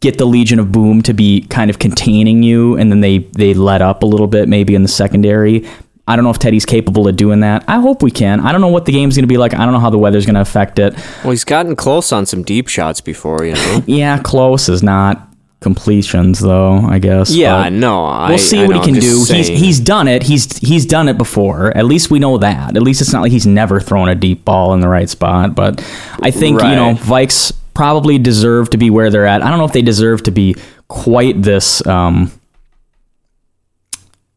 get 0.03 0.17
the 0.19 0.25
Legion 0.25 0.59
of 0.59 0.71
Boom 0.71 1.01
to 1.03 1.13
be 1.13 1.41
kind 1.49 1.69
of 1.71 1.79
containing 1.79 2.43
you, 2.43 2.75
and 2.77 2.91
then 2.91 2.99
they 3.01 3.19
they 3.19 3.53
let 3.55 3.81
up 3.81 4.03
a 4.03 4.05
little 4.05 4.27
bit 4.27 4.47
maybe 4.47 4.75
in 4.75 4.83
the 4.83 4.89
secondary. 4.89 5.65
I 6.05 6.17
don't 6.17 6.25
know 6.25 6.31
if 6.31 6.37
Teddy's 6.37 6.65
capable 6.65 7.07
of 7.07 7.15
doing 7.15 7.39
that. 7.39 7.63
I 7.67 7.79
hope 7.79 8.03
we 8.03 8.11
can. 8.11 8.41
I 8.41 8.51
don't 8.51 8.59
know 8.59 8.67
what 8.67 8.85
the 8.85 8.91
game's 8.91 9.15
going 9.15 9.23
to 9.23 9.27
be 9.27 9.37
like. 9.37 9.53
I 9.53 9.63
don't 9.63 9.71
know 9.71 9.79
how 9.79 9.89
the 9.89 9.97
weather's 9.97 10.25
going 10.25 10.35
to 10.35 10.41
affect 10.41 10.77
it. 10.77 10.93
Well, 11.23 11.31
he's 11.31 11.45
gotten 11.45 11.77
close 11.77 12.11
on 12.11 12.25
some 12.25 12.43
deep 12.43 12.67
shots 12.67 12.99
before, 12.99 13.45
you 13.45 13.53
know. 13.53 13.83
Yeah, 13.87 14.19
close 14.21 14.67
is 14.67 14.83
not 14.83 15.29
completions 15.61 16.39
though. 16.41 16.75
I 16.75 16.99
guess. 16.99 17.31
yeah, 17.33 17.69
no. 17.69 18.03
I, 18.05 18.27
We'll 18.29 18.37
see 18.37 18.59
I 18.59 18.67
what 18.67 18.75
know, 18.75 18.81
he 18.81 18.85
can 18.91 18.95
do. 18.95 19.25
just 19.25 19.31
He's 19.31 19.47
he's 19.47 19.79
done 19.79 20.09
it. 20.09 20.23
He's 20.23 20.57
he's 20.57 20.85
done 20.85 21.07
it 21.07 21.17
before. 21.17 21.75
At 21.77 21.85
least 21.85 22.11
we 22.11 22.19
know 22.19 22.37
that. 22.37 22.75
At 22.75 22.83
least 22.83 22.99
it's 22.99 23.13
not 23.13 23.21
like 23.21 23.31
he's 23.31 23.47
never 23.47 23.79
thrown 23.79 24.09
a 24.09 24.15
deep 24.15 24.43
ball 24.43 24.73
in 24.73 24.81
the 24.81 24.89
right 24.89 25.09
spot. 25.09 25.55
But 25.55 25.79
I 26.21 26.31
think 26.31 26.61
you 26.61 26.67
know 26.75 26.95
Vikes 26.95 27.53
probably 27.73 28.17
deserve 28.19 28.69
to 28.71 28.77
be 28.77 28.89
where 28.89 29.09
they're 29.09 29.25
at. 29.25 29.41
I 29.41 29.49
don't 29.49 29.59
know 29.59 29.65
if 29.65 29.73
they 29.73 29.81
deserve 29.81 30.23
to 30.23 30.31
be 30.31 30.55
quite 30.87 31.41
this. 31.41 31.85
Um, 31.85 32.31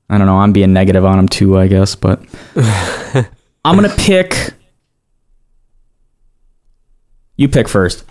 I 0.08 0.18
don't 0.18 0.26
know. 0.26 0.38
I'm 0.38 0.52
being 0.52 0.72
negative 0.72 1.04
on 1.04 1.16
them 1.16 1.28
too, 1.28 1.58
I 1.58 1.66
guess. 1.66 1.94
But 1.94 2.22
I'm 3.64 3.74
gonna 3.74 3.94
pick. 3.96 4.54
You 7.36 7.48
pick 7.48 7.68
first. 7.68 8.04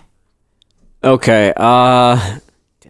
Okay. 1.02 1.52
Uh, 1.56 2.38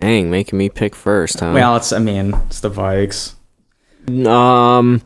dang, 0.01 0.31
making 0.31 0.59
me 0.59 0.69
pick 0.69 0.95
first, 0.95 1.41
huh? 1.41 1.53
Well, 1.55 1.77
it's 1.77 1.93
I 1.93 1.99
mean 1.99 2.35
it's 2.47 2.61
the 2.61 2.71
Vikes. 2.71 3.35
Um, 4.27 5.03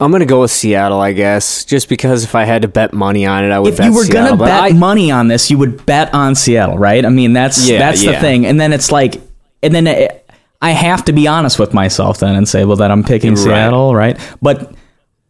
I'm 0.00 0.10
gonna 0.10 0.24
go 0.26 0.40
with 0.40 0.50
Seattle, 0.50 1.00
I 1.00 1.12
guess, 1.12 1.64
just 1.64 1.88
because 1.88 2.24
if 2.24 2.34
I 2.34 2.44
had 2.44 2.62
to 2.62 2.68
bet 2.68 2.92
money 2.94 3.26
on 3.26 3.44
it, 3.44 3.50
I 3.50 3.58
would. 3.58 3.72
if 3.72 3.78
bet 3.78 3.86
you 3.86 3.94
were 3.94 4.04
Seattle, 4.04 4.36
gonna 4.38 4.50
bet 4.50 4.62
I- 4.62 4.72
money 4.72 5.10
on 5.10 5.28
this, 5.28 5.50
you 5.50 5.58
would 5.58 5.84
bet 5.86 6.12
on 6.14 6.34
Seattle, 6.34 6.78
right? 6.78 7.04
I 7.04 7.08
mean, 7.10 7.32
that's 7.34 7.68
Yeah, 7.68 7.78
that's 7.78 8.02
the 8.04 8.14
thing. 8.18 8.46
And 8.46 8.58
then 8.60 8.72
it's 8.72 8.90
like, 8.90 9.20
and 9.62 9.74
then 9.74 9.86
it, 9.86 10.30
I 10.62 10.70
have 10.72 11.04
to 11.06 11.12
be 11.12 11.26
honest 11.28 11.58
with 11.58 11.72
myself 11.74 12.18
then 12.18 12.34
and 12.34 12.48
say, 12.48 12.64
well, 12.64 12.76
that 12.78 12.90
I'm 12.90 13.04
picking 13.04 13.30
Right. 13.34 13.38
Seattle, 13.44 13.94
right? 13.94 14.18
But 14.42 14.74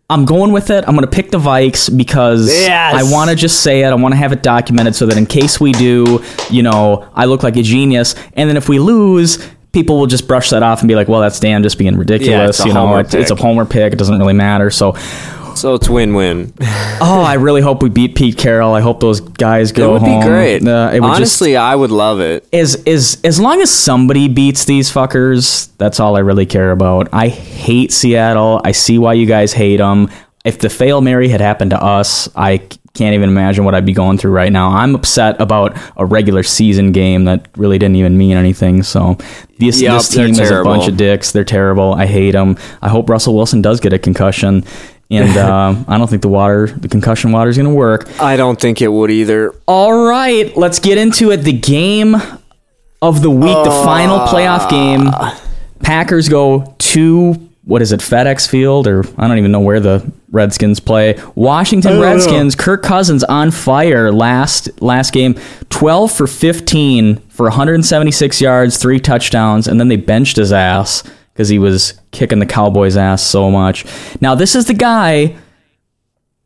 I'm 0.08 0.24
going 0.24 0.50
with 0.50 0.70
it. 0.70 0.82
I'm 0.88 0.96
going 0.96 1.06
to 1.08 1.10
pick 1.10 1.30
the 1.30 1.38
Vikes 1.38 1.96
because 1.96 2.48
Yes. 2.48 2.94
I 2.96 3.04
want 3.12 3.30
to 3.30 3.36
just 3.36 3.60
say 3.60 3.82
it. 3.82 3.86
I 3.90 3.94
want 3.94 4.12
to 4.12 4.16
have 4.18 4.32
it 4.32 4.42
documented 4.42 4.96
so 4.96 5.06
that 5.06 5.16
in 5.16 5.24
case 5.26 5.60
we 5.60 5.70
do, 5.70 6.20
you 6.50 6.64
know, 6.64 7.08
I 7.14 7.26
look 7.26 7.44
like 7.44 7.56
a 7.56 7.62
genius. 7.62 8.16
And 8.32 8.48
then 8.50 8.56
if 8.56 8.68
we 8.68 8.80
lose, 8.80 9.38
people 9.72 9.98
will 9.98 10.06
just 10.06 10.26
brush 10.28 10.50
that 10.50 10.62
off 10.62 10.80
and 10.80 10.88
be 10.88 10.94
like, 10.94 11.08
well, 11.08 11.20
that's 11.20 11.40
Dan 11.40 11.62
just 11.62 11.78
being 11.78 11.96
ridiculous. 11.96 12.60
a 12.60 12.68
you 12.68 12.74
know, 12.74 12.96
it- 12.98 13.14
it's 13.14 13.30
a 13.30 13.36
homer 13.36 13.64
pick. 13.64 13.92
It 13.92 13.96
doesn't 13.96 14.18
really 14.18 14.32
matter. 14.34 14.70
So 14.70 14.94
So 15.54 15.74
it's 15.74 15.88
win-win. 15.88 16.52
Oh, 17.02 17.22
I 17.22 17.34
really 17.34 17.62
hope 17.62 17.82
we 17.82 17.88
beat 17.88 18.14
Pete 18.14 18.36
Carroll. 18.36 18.74
I 18.74 18.82
hope 18.82 19.00
those 19.00 19.20
guys 19.20 19.72
go. 19.72 19.82
It 19.82 19.86
go 19.86 19.92
would 19.94 20.02
home. 20.02 20.20
be 20.20 20.26
great. 20.26 20.66
Uh, 20.68 20.90
it 20.92 21.00
would 21.00 21.10
Honestly, 21.12 21.56
I 21.56 21.74
would 21.74 21.90
love 21.90 22.20
it. 22.20 22.46
just 22.52 22.86
as 22.86 22.86
as 22.86 23.20
as 23.24 23.40
long 23.40 23.62
as 23.62 23.70
somebody 23.70 24.28
beats 24.28 24.66
these 24.66 24.92
fuckers, 24.92 25.70
that's 25.78 25.98
all 25.98 26.14
I 26.16 26.20
really 26.20 26.44
care 26.44 26.72
about. 26.72 27.08
I 27.12 27.28
hate 27.28 27.90
Seattle. 27.90 28.60
I 28.64 28.72
see 28.72 28.98
why 28.98 29.14
you 29.14 29.24
guys 29.24 29.54
hate 29.54 29.78
them. 29.78 30.10
If 30.44 30.58
the 30.58 30.70
fail 30.70 31.00
Mary 31.00 31.28
had 31.28 31.40
happened 31.40 31.70
to 31.72 31.82
us, 31.82 32.28
I 32.34 32.58
can't 32.94 33.14
even 33.14 33.28
imagine 33.28 33.64
what 33.64 33.74
I'd 33.74 33.86
be 33.86 33.92
going 33.92 34.18
through 34.18 34.32
right 34.32 34.50
now. 34.50 34.70
I'm 34.70 34.94
upset 34.94 35.40
about 35.40 35.76
a 35.96 36.04
regular 36.04 36.42
season 36.42 36.92
game 36.92 37.24
that 37.24 37.48
really 37.56 37.78
didn't 37.78 37.96
even 37.96 38.18
mean 38.18 38.36
anything. 38.36 38.82
So 38.82 39.16
this, 39.58 39.80
Yep, 39.80 39.92
this 39.92 40.08
team 40.08 40.30
is 40.30 40.50
a 40.50 40.62
bunch 40.64 40.88
of 40.88 40.96
dicks. 40.96 41.32
They're 41.32 41.44
terrible. 41.44 41.94
I 41.94 42.06
hate 42.06 42.32
them. 42.32 42.56
I 42.82 42.88
hope 42.88 43.08
Russell 43.08 43.36
Wilson 43.36 43.62
does 43.62 43.80
get 43.80 43.92
a 43.92 43.98
concussion. 43.98 44.64
And 45.10 45.36
uh, 45.36 45.74
I 45.86 45.98
don't 45.98 46.08
think 46.08 46.22
the 46.22 46.28
water, 46.28 46.66
the 46.68 46.88
concussion 46.88 47.32
water, 47.32 47.50
is 47.50 47.56
going 47.56 47.68
to 47.68 47.74
work. 47.74 48.08
I 48.20 48.36
don't 48.36 48.60
think 48.60 48.80
it 48.80 48.88
would 48.88 49.10
either. 49.10 49.54
All 49.66 50.04
right, 50.04 50.56
let's 50.56 50.78
get 50.78 50.98
into 50.98 51.30
it. 51.30 51.38
The 51.38 51.52
game 51.52 52.16
of 53.02 53.22
the 53.22 53.30
week, 53.30 53.64
the 53.64 53.82
final 53.84 54.20
playoff 54.20 54.68
game. 54.70 55.10
Packers 55.80 56.28
go 56.28 56.74
to 56.78 57.49
what 57.70 57.82
is 57.82 57.92
it, 57.92 58.00
FedEx 58.00 58.48
Field, 58.48 58.88
or 58.88 59.04
I 59.16 59.28
don't 59.28 59.38
even 59.38 59.52
know 59.52 59.60
where 59.60 59.78
the 59.78 60.12
Redskins 60.32 60.80
play. 60.80 61.16
Washington 61.36 61.92
oh. 61.92 62.02
Redskins. 62.02 62.56
Kirk 62.56 62.82
Cousins 62.82 63.22
on 63.22 63.52
fire 63.52 64.10
last 64.10 64.82
last 64.82 65.12
game, 65.12 65.38
twelve 65.68 66.10
for 66.10 66.26
fifteen 66.26 67.18
for 67.28 67.44
176 67.44 68.40
yards, 68.40 68.76
three 68.76 68.98
touchdowns, 68.98 69.68
and 69.68 69.78
then 69.78 69.86
they 69.86 69.94
benched 69.96 70.36
his 70.36 70.52
ass 70.52 71.04
because 71.32 71.48
he 71.48 71.60
was 71.60 71.94
kicking 72.10 72.40
the 72.40 72.46
Cowboys' 72.46 72.96
ass 72.96 73.22
so 73.22 73.52
much. 73.52 73.86
Now 74.20 74.34
this 74.34 74.56
is 74.56 74.66
the 74.66 74.74
guy 74.74 75.36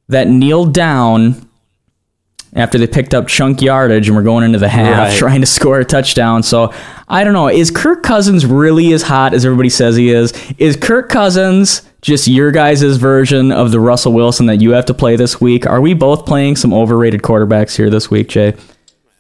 that 0.09 0.29
kneeled 0.29 0.75
down 0.75 1.49
after 2.55 2.79
they 2.79 2.87
picked 2.87 3.15
up 3.15 3.27
chunk 3.27 3.61
yardage 3.61 4.07
and 4.09 4.17
we're 4.17 4.23
going 4.23 4.45
into 4.45 4.59
the 4.59 4.69
half 4.69 5.09
Right. 5.09 5.17
trying 5.19 5.41
to 5.41 5.47
score 5.47 5.81
a 5.81 5.85
touchdown. 5.85 6.43
So 6.43 6.73
I 7.09 7.25
don't 7.25 7.33
know. 7.33 7.49
Is 7.49 7.71
Kirk 7.71 8.03
Cousins 8.03 8.47
really 8.47 8.93
as 8.93 9.03
hot 9.03 9.35
as 9.35 9.45
everybody 9.45 9.69
says 9.71 9.97
he 9.97 10.11
is? 10.11 10.33
Is 10.59 10.77
Kirk 10.77 11.09
Cousins 11.09 11.83
just 12.01 12.29
your 12.29 12.51
guys' 12.51 12.97
version 12.97 13.51
of 13.51 13.71
the 13.73 13.81
Russell 13.81 14.13
Wilson 14.13 14.47
that 14.47 14.61
you 14.61 14.73
have 14.73 14.87
to 14.87 14.95
play 14.95 15.17
this 15.17 15.41
week? 15.41 15.67
Are 15.67 15.81
we 15.81 15.95
both 15.95 16.27
playing 16.27 16.57
some 16.57 16.73
overrated 16.73 17.23
quarterbacks 17.23 17.77
here 17.77 17.91
this 17.91 18.11
week, 18.11 18.29
Jay? 18.29 18.55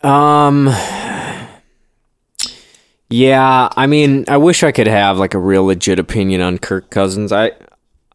Um. 0.03 0.71
Yeah, 3.11 3.69
I 3.77 3.87
mean, 3.87 4.25
I 4.29 4.39
wish 4.39 4.63
I 4.63 4.73
could 4.73 4.87
have 4.87 5.19
like 5.19 5.35
a 5.35 5.39
real 5.39 5.65
legit 5.65 5.99
opinion 5.99 6.41
on 6.41 6.59
Kirk 6.59 6.91
Cousins. 6.91 7.33
I 7.33 7.53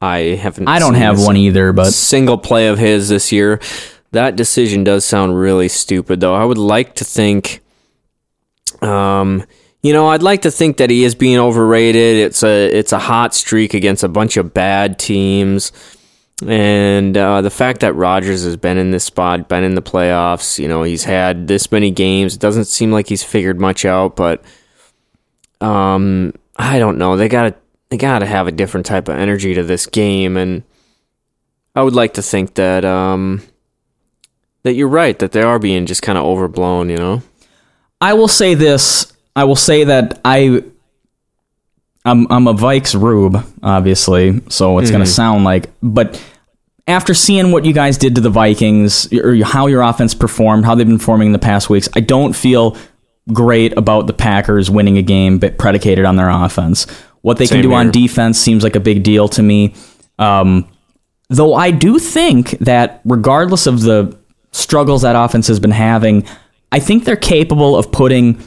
I 0.02 0.18
haven't. 0.40 0.68
I 0.68 0.80
don't 0.80 0.94
seen 0.94 1.02
have 1.02 1.20
one 1.22 1.38
either, 1.38 1.72
but 1.74 1.92
single 1.94 2.38
play 2.38 2.68
of 2.68 2.78
his 2.80 3.10
this 3.10 3.32
year. 3.32 3.60
That 4.12 4.36
decision 4.36 4.84
does 4.84 5.06
sound 5.06 5.40
really 5.40 5.68
stupid, 5.68 6.20
though. 6.20 6.34
I 6.34 6.44
would 6.44 6.58
like 6.58 6.96
to 6.96 7.06
think, 7.06 7.62
um, 8.82 9.46
you 9.84 9.94
know, 9.94 10.08
I'd 10.08 10.24
like 10.24 10.42
to 10.44 10.52
think 10.52 10.78
that 10.78 10.90
he 10.90 11.04
is 11.04 11.14
being 11.14 11.38
overrated. 11.38 12.18
It's 12.18 12.44
a 12.44 12.66
it's 12.66 12.92
a 12.92 13.00
hot 13.00 13.36
streak 13.36 13.74
against 13.74 14.04
a 14.04 14.08
bunch 14.08 14.36
of 14.36 14.54
bad 14.54 14.98
teams, 14.98 15.72
and 16.46 17.16
uh, 17.16 17.42
the 17.42 17.52
fact 17.52 17.82
that 17.82 17.94
Rodgers 17.94 18.44
has 18.44 18.58
been 18.58 18.78
in 18.78 18.90
this 18.92 19.04
spot, 19.04 19.48
been 19.48 19.64
in 19.64 19.76
the 19.76 19.82
playoffs, 19.82 20.58
you 20.58 20.68
know, 20.68 20.84
he's 20.84 21.04
had 21.04 21.48
this 21.48 21.72
many 21.72 21.92
games. 21.92 22.34
It 22.34 22.42
doesn't 22.42 22.66
seem 22.66 22.92
like 22.92 23.08
he's 23.08 23.24
figured 23.24 23.60
much 23.60 23.86
out, 23.86 24.16
but 24.16 24.44
um, 25.62 26.34
I 26.56 26.80
don't 26.80 26.98
know. 26.98 27.16
They 27.16 27.30
gotta 27.30 27.56
they 27.90 27.98
gotta 27.98 28.26
have 28.26 28.48
a 28.48 28.52
different 28.52 28.86
type 28.86 29.08
of 29.08 29.18
energy 29.18 29.54
to 29.54 29.64
this 29.64 29.86
game, 29.86 30.36
and 30.36 30.64
I 31.76 31.84
would 31.84 31.96
like 31.96 32.16
to 32.16 32.22
think 32.22 32.56
that 32.56 32.86
um 32.86 33.44
that 34.64 34.74
you're 34.74 34.88
right 34.88 35.18
that 35.20 35.32
they 35.32 35.42
are 35.42 35.60
being 35.60 35.86
just 35.86 36.02
kind 36.02 36.18
of 36.18 36.26
overblown. 36.26 36.90
You 36.90 36.98
know. 36.98 37.24
I 38.02 38.14
will 38.14 38.28
say 38.28 38.54
this. 38.54 39.12
I 39.36 39.44
will 39.44 39.56
say 39.56 39.84
that 39.86 40.20
I 40.26 40.64
I'm 42.06 42.28
I'm 42.32 42.48
a 42.48 42.54
Vikes 42.54 43.00
rube, 43.00 43.46
obviously, 43.62 44.42
so 44.50 44.80
it's 44.80 44.90
going 44.90 45.04
to 45.04 45.10
sound 45.10 45.44
like 45.44 45.70
but 45.82 46.22
after 46.88 47.14
seeing 47.14 47.52
what 47.52 47.66
you 47.66 47.74
guys 47.74 47.98
did 47.98 48.16
to 48.16 48.22
the 48.22 48.32
Vikings 48.32 49.14
or 49.14 49.36
how 49.44 49.68
your 49.68 49.84
offense 49.84 50.16
performed, 50.16 50.66
how 50.66 50.74
they've 50.74 50.88
been 50.88 50.98
performing 50.98 51.28
in 51.28 51.34
the 51.34 51.40
past 51.40 51.70
weeks, 51.70 51.88
I 51.96 52.00
don't 52.00 52.36
feel 52.36 52.76
great 53.32 53.78
about 53.78 54.08
the 54.08 54.14
Packers 54.14 54.72
winning 54.72 54.98
a 54.98 55.04
game 55.04 55.38
but 55.38 55.60
predicated 55.60 56.04
on 56.04 56.16
their 56.16 56.30
offense. 56.30 56.88
What 57.22 57.38
they 57.38 57.46
can 57.46 57.58
Same 57.58 57.62
do 57.62 57.74
on 57.74 57.92
defense 57.92 58.40
seems 58.40 58.64
like 58.64 58.76
a 58.76 58.80
big 58.80 59.04
deal 59.04 59.28
to 59.30 59.44
me. 59.44 59.76
Um, 60.18 60.68
though 61.30 61.54
I 61.54 61.70
do 61.70 62.00
think 62.00 62.52
that 62.60 63.02
regardless 63.06 63.68
of 63.68 63.82
the 63.82 64.19
struggles 64.52 65.02
that 65.04 65.16
offense 65.16 65.48
has 65.48 65.60
been 65.60 65.72
having, 65.72 66.26
I 66.72 66.80
think 66.80 67.06
they're 67.06 67.16
capable 67.16 67.76
of 67.78 67.92
putting 67.92 68.42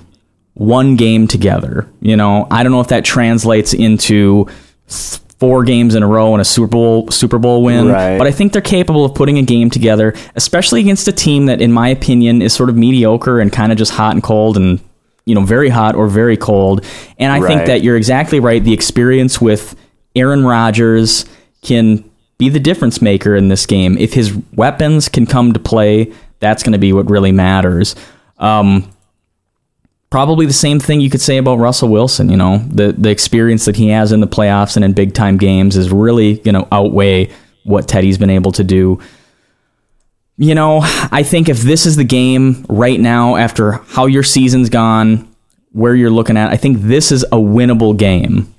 one 0.54 0.96
game 0.96 1.26
together. 1.28 1.88
You 2.00 2.16
know, 2.16 2.46
I 2.50 2.62
don't 2.62 2.72
know 2.72 2.80
if 2.80 2.88
that 2.88 3.04
translates 3.04 3.72
into 3.74 4.46
four 4.86 5.64
games 5.64 5.94
in 5.94 6.02
a 6.02 6.06
row 6.06 6.34
and 6.34 6.40
a 6.40 6.44
Super 6.44 6.68
Bowl 6.68 7.10
Super 7.10 7.38
Bowl 7.38 7.62
win, 7.64 7.88
Right. 7.88 8.18
but 8.18 8.26
I 8.26 8.30
think 8.30 8.52
they're 8.52 8.62
capable 8.62 9.04
of 9.04 9.14
putting 9.14 9.38
a 9.38 9.42
game 9.42 9.70
together, 9.70 10.14
especially 10.36 10.80
against 10.80 11.08
a 11.08 11.12
team 11.12 11.46
that, 11.46 11.60
in 11.60 11.72
my 11.72 11.88
opinion, 11.88 12.42
is 12.42 12.52
sort 12.52 12.68
of 12.68 12.76
mediocre 12.76 13.40
and 13.40 13.52
kind 13.52 13.72
of 13.72 13.78
just 13.78 13.92
hot 13.92 14.12
and 14.14 14.22
cold 14.22 14.56
and 14.56 14.78
you 15.24 15.34
know 15.34 15.42
very 15.44 15.68
hot 15.68 15.94
or 15.94 16.06
very 16.06 16.36
cold. 16.36 16.84
And 17.18 17.32
I 17.32 17.40
think 17.46 17.66
that 17.66 17.82
you're 17.82 17.96
exactly 17.96 18.38
right. 18.40 18.62
The 18.62 18.72
experience 18.72 19.40
with 19.40 19.74
Aaron 20.14 20.44
Rodgers 20.44 21.24
can 21.62 22.04
be 22.42 22.48
the 22.48 22.59
difference 22.59 23.00
maker 23.00 23.37
in 23.37 23.46
this 23.46 23.66
game. 23.66 23.96
If 23.98 24.14
his 24.14 24.37
weapons 24.52 25.09
can 25.09 25.26
come 25.26 25.52
to 25.52 25.61
play, 25.61 26.12
that's 26.40 26.64
going 26.64 26.72
to 26.72 26.78
be 26.78 26.92
what 26.92 27.09
really 27.09 27.31
matters. 27.31 27.94
Um, 28.38 28.92
probably 30.11 30.46
the 30.46 30.52
same 30.52 30.81
thing 30.81 31.00
you 31.00 31.09
could 31.09 31.20
say 31.20 31.37
about 31.37 31.59
Russell 31.59 31.88
Wilson. 31.88 32.28
You 32.28 32.37
know, 32.37 32.59
the 32.59 32.92
the 32.98 33.11
experience 33.11 33.64
that 33.66 33.76
he 33.76 33.90
has 33.90 34.11
in 34.11 34.18
the 34.18 34.26
playoffs 34.26 34.74
and 34.74 34.85
in 34.85 34.92
big 34.92 35.14
time 35.14 35.37
games 35.37 35.76
is 35.76 35.92
really 35.92 36.38
going 36.38 36.57
to 36.57 36.66
outweigh 36.74 37.31
what 37.62 37.87
Teddy's 37.87 38.18
been 38.18 38.31
able 38.31 38.50
to 38.52 38.64
do. 38.64 38.98
You 40.37 40.57
know, 40.57 40.81
I 40.83 41.22
think 41.22 41.48
if 41.48 41.61
this 41.61 41.87
is 41.87 41.94
the 41.94 42.05
game 42.05 42.66
right 42.68 42.98
now, 42.98 43.37
after 43.37 43.74
how 43.87 44.07
your 44.07 44.24
season's 44.24 44.68
gone, 44.68 45.33
where 45.70 45.94
you're 45.94 46.11
looking 46.11 46.37
at, 46.37 46.50
I 46.50 46.57
think 46.57 46.78
this 46.81 47.12
is 47.12 47.22
a 47.24 47.37
winnable 47.37 47.96
game. 47.96 48.52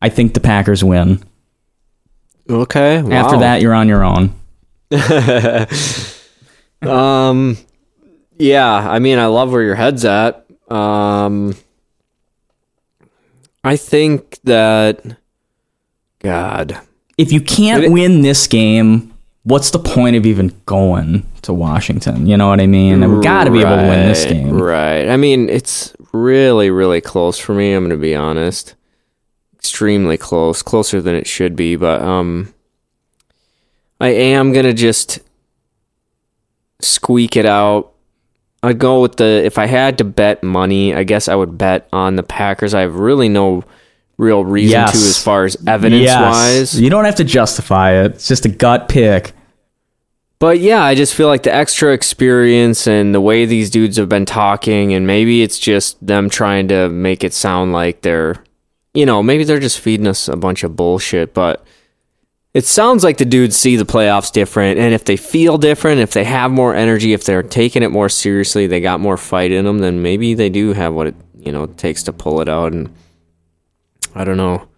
I 0.00 0.08
think 0.08 0.32
the 0.32 0.40
Packers 0.40 0.82
win. 0.82 1.22
Okay. 2.48 2.96
After 2.96 3.38
that, 3.38 3.62
you're 3.62 3.74
on 3.74 3.88
your 3.88 4.04
own. 4.04 4.34
um, 6.82 7.56
yeah. 8.38 8.74
I 8.90 8.98
mean, 8.98 9.18
I 9.18 9.26
love 9.26 9.50
where 9.52 9.62
your 9.62 9.74
head's 9.74 10.04
at. 10.04 10.46
Um, 10.70 11.56
I 13.62 13.76
think 13.76 14.38
that. 14.44 15.16
God. 16.20 16.78
If 17.16 17.32
you 17.32 17.40
can't 17.40 17.84
It- 17.84 17.92
win 17.92 18.22
this 18.22 18.46
game, 18.46 19.12
what's 19.44 19.70
the 19.70 19.78
point 19.78 20.16
of 20.16 20.26
even 20.26 20.52
going 20.66 21.26
to 21.42 21.52
Washington? 21.54 22.26
You 22.26 22.36
know 22.36 22.48
what 22.48 22.60
I 22.60 22.66
mean? 22.66 23.02
And 23.02 23.14
we've 23.14 23.22
got 23.22 23.44
to 23.44 23.50
be 23.50 23.60
able 23.60 23.76
to 23.76 23.88
win 23.88 24.08
this 24.08 24.24
game. 24.24 24.58
Right. 24.58 25.08
I 25.08 25.16
mean, 25.16 25.48
it's 25.48 25.94
really, 26.12 26.70
really 26.70 27.00
close 27.00 27.38
for 27.38 27.54
me. 27.54 27.72
I'm 27.72 27.84
going 27.84 27.90
to 27.90 27.96
be 28.02 28.14
honest. 28.14 28.74
Extremely 29.64 30.18
close, 30.18 30.60
closer 30.60 31.00
than 31.00 31.14
it 31.14 31.26
should 31.26 31.56
be. 31.56 31.74
But 31.74 32.02
um, 32.02 32.52
I 33.98 34.08
am 34.10 34.52
going 34.52 34.66
to 34.66 34.74
just 34.74 35.20
squeak 36.82 37.34
it 37.34 37.46
out. 37.46 37.92
I'd 38.62 38.78
go 38.78 39.00
with 39.00 39.16
the. 39.16 39.24
If 39.42 39.56
I 39.56 39.64
had 39.64 39.96
to 39.98 40.04
bet 40.04 40.42
money, 40.42 40.94
I 40.94 41.02
guess 41.04 41.28
I 41.28 41.34
would 41.34 41.56
bet 41.56 41.88
on 41.94 42.16
the 42.16 42.22
Packers. 42.22 42.74
I 42.74 42.82
have 42.82 42.96
really 42.96 43.30
no 43.30 43.64
real 44.18 44.44
reason 44.44 44.72
Yes. 44.72 44.92
to 44.92 44.98
as 44.98 45.22
far 45.22 45.44
as 45.46 45.56
evidence 45.66 46.02
Yes. 46.04 46.20
wise. 46.20 46.80
You 46.80 46.90
don't 46.90 47.06
have 47.06 47.16
to 47.16 47.24
justify 47.24 47.92
it. 48.04 48.12
It's 48.12 48.28
just 48.28 48.44
a 48.44 48.50
gut 48.50 48.88
pick. 48.90 49.32
But 50.38 50.60
yeah, 50.60 50.82
I 50.82 50.94
just 50.94 51.14
feel 51.14 51.28
like 51.28 51.42
the 51.44 51.54
extra 51.54 51.94
experience 51.94 52.86
and 52.86 53.14
the 53.14 53.20
way 53.20 53.46
these 53.46 53.70
dudes 53.70 53.96
have 53.96 54.10
been 54.10 54.26
talking, 54.26 54.92
and 54.92 55.06
maybe 55.06 55.42
it's 55.42 55.58
just 55.58 56.04
them 56.06 56.28
trying 56.28 56.68
to 56.68 56.90
make 56.90 57.24
it 57.24 57.32
sound 57.32 57.72
like 57.72 58.02
they're, 58.02 58.36
you 58.94 59.04
know, 59.04 59.22
maybe 59.22 59.44
they're 59.44 59.60
just 59.60 59.80
feeding 59.80 60.06
us 60.06 60.28
a 60.28 60.36
bunch 60.36 60.62
of 60.64 60.76
bullshit. 60.76 61.34
But 61.34 61.64
it 62.54 62.64
sounds 62.64 63.02
like 63.04 63.18
the 63.18 63.24
dudes 63.24 63.56
see 63.56 63.76
the 63.76 63.84
playoffs 63.84 64.32
different, 64.32 64.78
and 64.78 64.94
if 64.94 65.04
they 65.04 65.16
feel 65.16 65.58
different, 65.58 66.00
if 66.00 66.12
they 66.12 66.24
have 66.24 66.50
more 66.50 66.74
energy, 66.74 67.12
if 67.12 67.24
they're 67.24 67.42
taking 67.42 67.82
it 67.82 67.90
more 67.90 68.08
seriously, 68.08 68.66
they 68.66 68.80
got 68.80 69.00
more 69.00 69.16
fight 69.16 69.50
in 69.50 69.64
them, 69.64 69.80
then 69.80 70.02
maybe 70.02 70.34
they 70.34 70.48
do 70.48 70.72
have 70.72 70.94
what 70.94 71.08
it 71.08 71.14
you 71.38 71.52
know 71.52 71.66
takes 71.66 72.04
to 72.04 72.12
pull 72.12 72.40
it 72.40 72.48
out. 72.48 72.72
And 72.72 72.94
I 74.14 74.24
don't 74.24 74.36
know. 74.36 74.68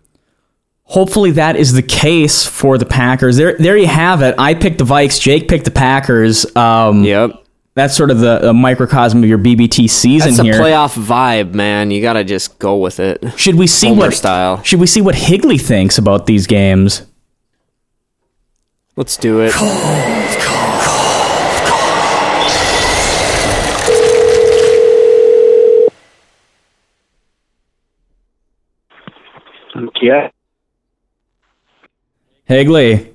Hopefully 0.89 1.33
that 1.33 1.57
is 1.57 1.73
the 1.73 1.83
case 1.83 2.47
for 2.47 2.79
the 2.79 2.87
Packers. 2.87 3.37
There, 3.37 3.57
there 3.59 3.77
you 3.77 3.89
have 3.89 4.23
it. 4.23 4.37
I 4.39 4.55
picked 4.55 4.79
the 4.79 4.85
Vikes. 4.85 5.21
Jake 5.21 5.49
picked 5.49 5.65
the 5.65 5.73
Packers. 5.73 6.47
Um, 6.57 7.03
Yep. 7.03 7.45
That's 7.77 7.95
sort 7.95 8.11
of 8.11 8.21
the, 8.21 8.39
the 8.39 8.55
microcosm 8.55 9.23
of 9.23 9.29
your 9.29 9.37
BBT 9.37 9.91
season 9.91 10.31
That's 10.31 10.39
a 10.39 10.45
here. 10.45 10.55
playoff 10.55 10.97
vibe, 10.97 11.53
man. 11.53 11.91
You 11.91 12.01
gotta 12.01 12.25
just 12.25 12.59
go 12.59 12.79
with 12.79 12.99
it. 12.99 13.23
should 13.39 13.57
we 13.57 13.67
see 13.67 13.89
Homer 13.89 14.07
what 14.07 14.15
style. 14.15 14.63
Should 14.63 14.81
we 14.81 14.87
see 14.87 15.03
what 15.03 15.15
Higley 15.15 15.59
thinks 15.59 15.99
about 15.99 16.25
these 16.25 16.47
games? 16.47 17.03
Let's 18.97 19.19
do 19.19 19.41
it. 19.43 19.53
Yeah. 30.01 30.29
Higley, 32.45 33.13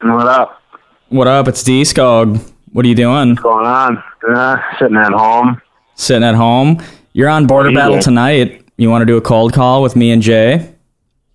What 0.00 0.26
up? 0.28 0.62
what 1.08 1.26
up? 1.26 1.48
It's 1.48 1.62
D 1.64 1.82
Skog. 1.82 2.40
What 2.72 2.84
are 2.84 2.88
you 2.88 2.94
doing? 2.94 3.30
What's 3.30 3.40
going 3.42 3.66
on? 3.66 4.02
Uh, 4.28 4.56
sitting 4.78 4.96
at 4.96 5.12
home. 5.12 5.60
Sitting 5.94 6.24
at 6.24 6.34
home. 6.34 6.82
You're 7.12 7.28
on 7.28 7.46
Border 7.46 7.70
you 7.70 7.76
Battle 7.76 7.94
doing? 7.94 8.02
tonight. 8.02 8.64
You 8.76 8.90
want 8.90 9.02
to 9.02 9.06
do 9.06 9.16
a 9.16 9.20
cold 9.20 9.52
call 9.52 9.82
with 9.82 9.96
me 9.96 10.10
and 10.12 10.22
Jay? 10.22 10.72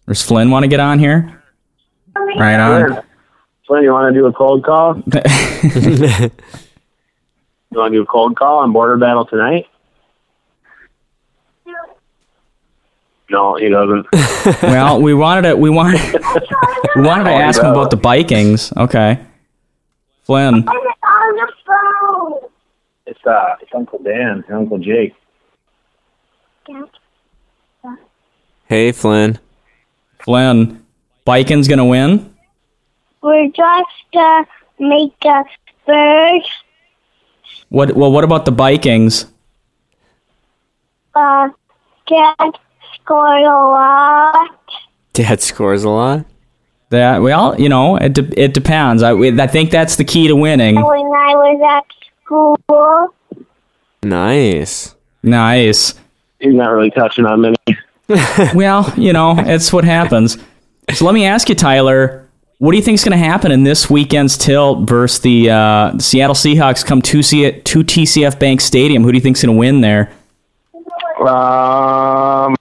Does 0.08 0.22
Flynn 0.22 0.52
want 0.52 0.64
to 0.64 0.68
get 0.68 0.80
on 0.80 1.00
here? 1.00 1.42
Right 2.38 2.60
on. 2.60 2.88
Flynn, 2.94 3.04
Flynn, 3.68 3.84
you 3.84 3.92
want 3.92 4.14
to 4.14 4.20
do 4.20 4.26
a 4.28 4.34
cold 4.34 4.64
call? 4.64 5.02
You 7.74 7.80
want 7.80 7.92
to 7.92 7.98
do 7.98 8.04
a 8.04 8.06
cold 8.06 8.36
call 8.38 8.60
on 8.60 8.72
Border 8.72 8.98
Battle 8.98 9.26
tonight? 9.26 9.66
No, 13.32 13.56
he 13.56 13.68
doesn't. 13.68 14.06
well, 14.62 15.02
we 15.02 15.16
wanted 15.16 15.50
to 15.50 15.56
we 15.56 15.72
wanted 15.72 16.00
we 16.96 17.02
wanted 17.02 17.24
to 17.24 17.32
ask 17.32 17.60
him 17.60 17.72
about 17.72 17.90
the 17.90 17.96
Vikings. 17.96 18.72
Okay. 18.78 19.20
Flynn. 20.22 20.68
It's 23.24 23.28
uh, 23.30 23.56
it's 23.62 23.72
Uncle 23.74 24.00
Dan, 24.04 24.44
and 24.48 24.58
Uncle 24.58 24.78
Jake. 24.78 25.14
Hey, 28.68 28.92
Flynn. 28.92 29.40
Flynn. 30.20 30.86
Vikings 31.26 31.70
gonna 31.70 31.86
win? 31.86 32.36
We're 33.22 33.48
just 33.48 34.16
uh, 34.16 34.44
make 34.78 35.14
a 35.24 35.46
bird. 35.88 36.42
What 37.70 37.96
well 37.96 38.12
what 38.12 38.26
about 38.26 38.44
the 38.44 38.52
Vikings? 38.52 39.28
Uh, 41.16 41.50
Dad 42.08 42.52
scored 42.96 43.42
a 43.42 43.46
lot. 43.46 44.50
Dad 45.14 45.42
scores 45.42 45.86
a 45.86 45.90
lot. 45.90 46.26
That 46.90 47.22
well, 47.22 47.60
you 47.60 47.70
know, 47.70 47.96
it 47.96 48.14
de- 48.14 48.40
it 48.40 48.54
depends. 48.54 49.02
I 49.02 49.14
I 49.14 49.48
think 49.48 49.72
that's 49.72 49.96
the 49.96 50.04
key 50.04 50.28
to 50.28 50.36
winning. 50.36 50.76
When 50.76 50.84
I 50.84 51.36
was 51.36 51.86
at 51.88 52.03
school, 52.34 53.14
Nice. 54.04 54.96
Nice. 55.22 55.94
He's 56.40 56.54
not 56.54 56.72
really 56.72 56.92
touching 56.92 57.26
on 57.26 57.42
many. 57.42 57.56
Well, 58.54 58.94
you 58.98 59.14
know, 59.14 59.36
it's 59.38 59.72
what 59.72 59.86
happens. 59.86 60.38
So 60.94 61.06
let 61.06 61.14
me 61.14 61.26
ask 61.26 61.48
you, 61.48 61.56
Tyler, 61.56 62.28
what 62.58 62.72
do 62.72 62.78
you 62.78 62.84
think 62.84 62.96
is 62.96 63.04
going 63.04 63.18
to 63.18 63.24
happen 63.24 63.52
in 63.52 63.64
this 63.64 63.90
weekend's 63.90 64.38
tilt 64.38 64.88
versus 64.88 65.22
the 65.22 65.50
uh, 65.50 65.98
Seattle 66.00 66.36
Seahawks 66.36 66.86
come 66.86 67.02
to, 67.04 67.24
C- 67.24 67.62
to 67.62 67.84
TCF 67.84 68.38
Bank 68.40 68.60
Stadium? 68.62 69.04
Who 69.04 69.12
do 69.12 69.18
you 69.18 69.22
think's 69.22 69.42
going 69.42 69.56
to 69.56 69.60
win 69.60 69.82
there? 69.82 70.12
Um, 71.26 72.56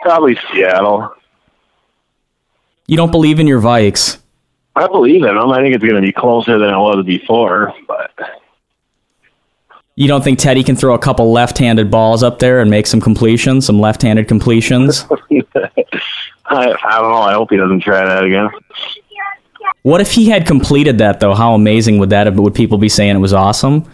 probably 0.00 0.38
Seattle. 0.52 1.12
You 2.86 2.96
don't 2.96 3.10
believe 3.10 3.40
in 3.40 3.48
your 3.48 3.60
Vikes. 3.60 4.18
I 4.76 4.86
believe 4.86 5.24
in 5.24 5.34
them. 5.34 5.50
I 5.50 5.62
think 5.62 5.74
it's 5.74 5.82
going 5.82 5.96
to 5.96 6.02
be 6.02 6.12
closer 6.12 6.58
than 6.58 6.68
it 6.68 6.78
was 6.78 7.04
before, 7.04 7.74
but 7.88 7.95
You 9.98 10.08
don't 10.08 10.22
think 10.22 10.38
Teddy 10.38 10.62
can 10.62 10.76
throw 10.76 10.94
a 10.94 10.98
couple 10.98 11.32
left-handed 11.32 11.90
balls 11.90 12.22
up 12.22 12.38
there 12.38 12.60
and 12.60 12.70
make 12.70 12.86
some 12.86 13.00
completions, 13.00 13.64
some 13.64 13.80
left-handed 13.80 14.28
completions? 14.28 15.06
I, 15.10 15.16
I 16.44 17.00
don't 17.00 17.10
know. 17.10 17.22
I 17.22 17.32
hope 17.32 17.50
he 17.50 17.56
doesn't 17.56 17.80
try 17.80 18.04
that 18.04 18.22
again. 18.22 18.50
what 19.82 20.02
if 20.02 20.12
he 20.12 20.28
had 20.28 20.46
completed 20.46 20.98
that 20.98 21.20
though? 21.20 21.34
How 21.34 21.54
amazing 21.54 21.98
would 21.98 22.10
that 22.10 22.26
have? 22.26 22.38
Would 22.38 22.54
people 22.54 22.76
be 22.76 22.90
saying 22.90 23.16
it 23.16 23.20
was 23.20 23.32
awesome? 23.32 23.90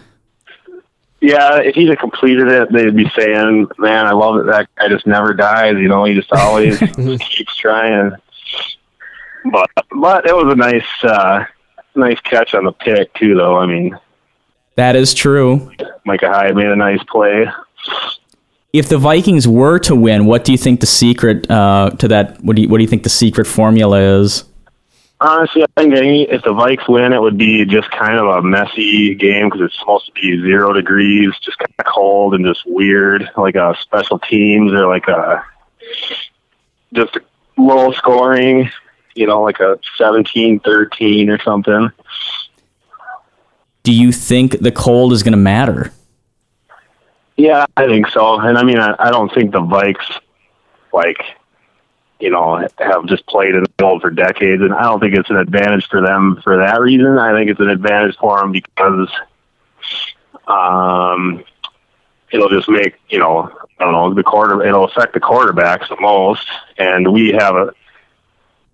Yeah, 1.21 1.59
if 1.61 1.73
he'd 1.75 1.87
have 1.87 1.99
completed 1.99 2.49
it, 2.49 2.69
they'd 2.73 2.93
be 2.93 3.09
saying, 3.17 3.67
"Man, 3.77 4.05
I 4.05 4.11
love 4.11 4.35
it. 4.35 4.45
That 4.47 4.67
guy 4.75 4.89
just 4.89 5.07
never 5.07 5.33
dies. 5.33 5.77
You 5.77 5.87
know, 5.87 6.03
he 6.03 6.15
just 6.15 6.33
always 6.33 6.79
keeps 7.29 7.55
trying." 7.55 8.11
But 9.49 9.69
but 9.95 10.27
it 10.27 10.35
was 10.35 10.51
a 10.51 10.55
nice 10.57 11.03
uh, 11.03 11.45
nice 11.95 12.19
catch 12.19 12.53
on 12.53 12.65
the 12.65 12.73
pick 12.73 13.13
too, 13.13 13.35
though. 13.35 13.57
I 13.57 13.65
mean, 13.65 13.97
That 14.75 14.95
is 14.95 15.13
true. 15.13 15.71
Micah 16.05 16.29
Hyde 16.29 16.55
made 16.55 16.67
a 16.67 16.75
nice 16.75 17.03
play. 17.03 17.47
If 18.71 18.89
the 18.89 18.97
Vikings 18.97 19.47
were 19.47 19.77
to 19.79 19.95
win, 19.95 20.25
what 20.25 20.43
do 20.45 20.51
you 20.51 20.57
think 20.57 20.79
the 20.79 20.87
secret 20.87 21.49
uh, 21.49 21.91
to 21.99 22.07
that? 22.07 22.43
What 22.43 22.55
do 22.55 22.63
you 22.63 22.69
what 22.69 22.77
do 22.77 22.83
you 22.83 22.89
think 22.89 23.03
the 23.03 23.09
secret 23.09 23.45
formula 23.45 23.99
is? 24.19 24.45
Honestly, 25.21 25.63
I 25.63 25.81
think 25.81 25.95
any, 25.95 26.23
if 26.23 26.43
the 26.43 26.49
Vikes 26.49 26.89
win, 26.89 27.13
it 27.13 27.21
would 27.21 27.37
be 27.37 27.63
just 27.63 27.89
kind 27.91 28.17
of 28.17 28.25
a 28.27 28.41
messy 28.41 29.15
game 29.15 29.47
because 29.47 29.61
it's 29.61 29.79
supposed 29.79 30.07
to 30.07 30.11
be 30.11 30.41
zero 30.41 30.73
degrees, 30.73 31.31
just 31.39 31.57
kind 31.59 31.73
of 31.79 31.85
cold 31.85 32.33
and 32.33 32.43
just 32.43 32.63
weird, 32.65 33.29
like 33.37 33.55
a 33.55 33.73
special 33.79 34.19
teams 34.19 34.73
or 34.73 34.87
like 34.87 35.07
a 35.07 35.41
just 36.91 37.17
low 37.57 37.93
scoring, 37.93 38.69
you 39.15 39.25
know, 39.25 39.41
like 39.41 39.61
a 39.61 39.79
17-13 39.97 41.29
or 41.29 41.41
something. 41.41 41.89
Do 43.83 43.93
you 43.93 44.11
think 44.11 44.59
the 44.59 44.71
cold 44.71 45.13
is 45.13 45.23
going 45.23 45.33
to 45.33 45.37
matter? 45.37 45.91
Yeah, 47.35 47.65
I 47.75 47.87
think 47.87 48.07
so. 48.07 48.39
And 48.39 48.57
I 48.57 48.63
mean, 48.63 48.79
I, 48.79 48.95
I 48.97 49.11
don't 49.11 49.33
think 49.33 49.51
the 49.51 49.59
Vikes, 49.59 50.19
like, 50.93 51.21
you 52.19 52.29
know, 52.29 52.65
have 52.77 53.05
just 53.07 53.25
played 53.27 53.55
in 53.55 53.63
the 53.63 53.71
cold 53.77 54.01
for 54.01 54.09
decades, 54.09 54.61
and 54.61 54.73
I 54.73 54.83
don't 54.83 54.99
think 54.99 55.15
it's 55.15 55.29
an 55.29 55.37
advantage 55.37 55.87
for 55.89 56.01
them 56.01 56.39
for 56.43 56.57
that 56.57 56.79
reason. 56.79 57.17
I 57.17 57.37
think 57.37 57.49
it's 57.49 57.59
an 57.59 57.69
advantage 57.69 58.15
for 58.17 58.39
them 58.39 58.51
because, 58.53 59.09
um, 60.47 61.43
it'll 62.31 62.49
just 62.49 62.69
make 62.69 62.95
you 63.09 63.19
know, 63.19 63.51
I 63.79 63.83
don't 63.83 63.93
know, 63.93 64.13
the 64.13 64.23
quarter. 64.23 64.63
It'll 64.65 64.85
affect 64.85 65.13
the 65.13 65.19
quarterbacks 65.19 65.89
the 65.89 65.99
most, 65.99 66.47
and 66.77 67.11
we 67.11 67.31
have 67.31 67.55
a. 67.55 67.73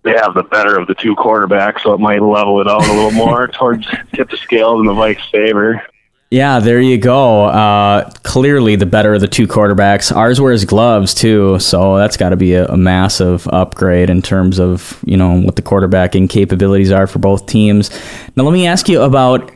They 0.02 0.12
have 0.12 0.34
the 0.34 0.42
better 0.42 0.78
of 0.78 0.86
the 0.86 0.94
two 0.94 1.14
quarterbacks, 1.14 1.82
so 1.82 1.92
it 1.92 2.00
might 2.00 2.22
level 2.22 2.60
it 2.60 2.68
out 2.68 2.86
a 2.86 2.92
little 2.92 3.10
more 3.10 3.48
towards 3.52 3.86
tip 4.14 4.30
the 4.30 4.36
scales 4.36 4.80
in 4.80 4.86
the 4.86 4.94
Vikes' 4.94 5.30
favor. 5.30 5.82
Yeah, 6.30 6.60
there 6.60 6.80
you 6.80 6.96
go. 6.96 7.46
Uh, 7.46 8.08
clearly, 8.22 8.76
the 8.76 8.86
better 8.86 9.14
of 9.14 9.20
the 9.20 9.26
two 9.26 9.48
quarterbacks. 9.48 10.14
Ours 10.14 10.40
wears 10.40 10.64
gloves 10.64 11.12
too, 11.12 11.58
so 11.58 11.96
that's 11.96 12.16
got 12.16 12.28
to 12.28 12.36
be 12.36 12.54
a, 12.54 12.66
a 12.66 12.76
massive 12.76 13.48
upgrade 13.48 14.08
in 14.08 14.22
terms 14.22 14.60
of 14.60 15.02
you 15.04 15.16
know 15.16 15.40
what 15.40 15.56
the 15.56 15.62
quarterbacking 15.62 16.30
capabilities 16.30 16.92
are 16.92 17.08
for 17.08 17.18
both 17.18 17.46
teams. 17.46 17.90
Now, 18.36 18.44
let 18.44 18.52
me 18.52 18.66
ask 18.66 18.88
you 18.88 19.02
about 19.02 19.50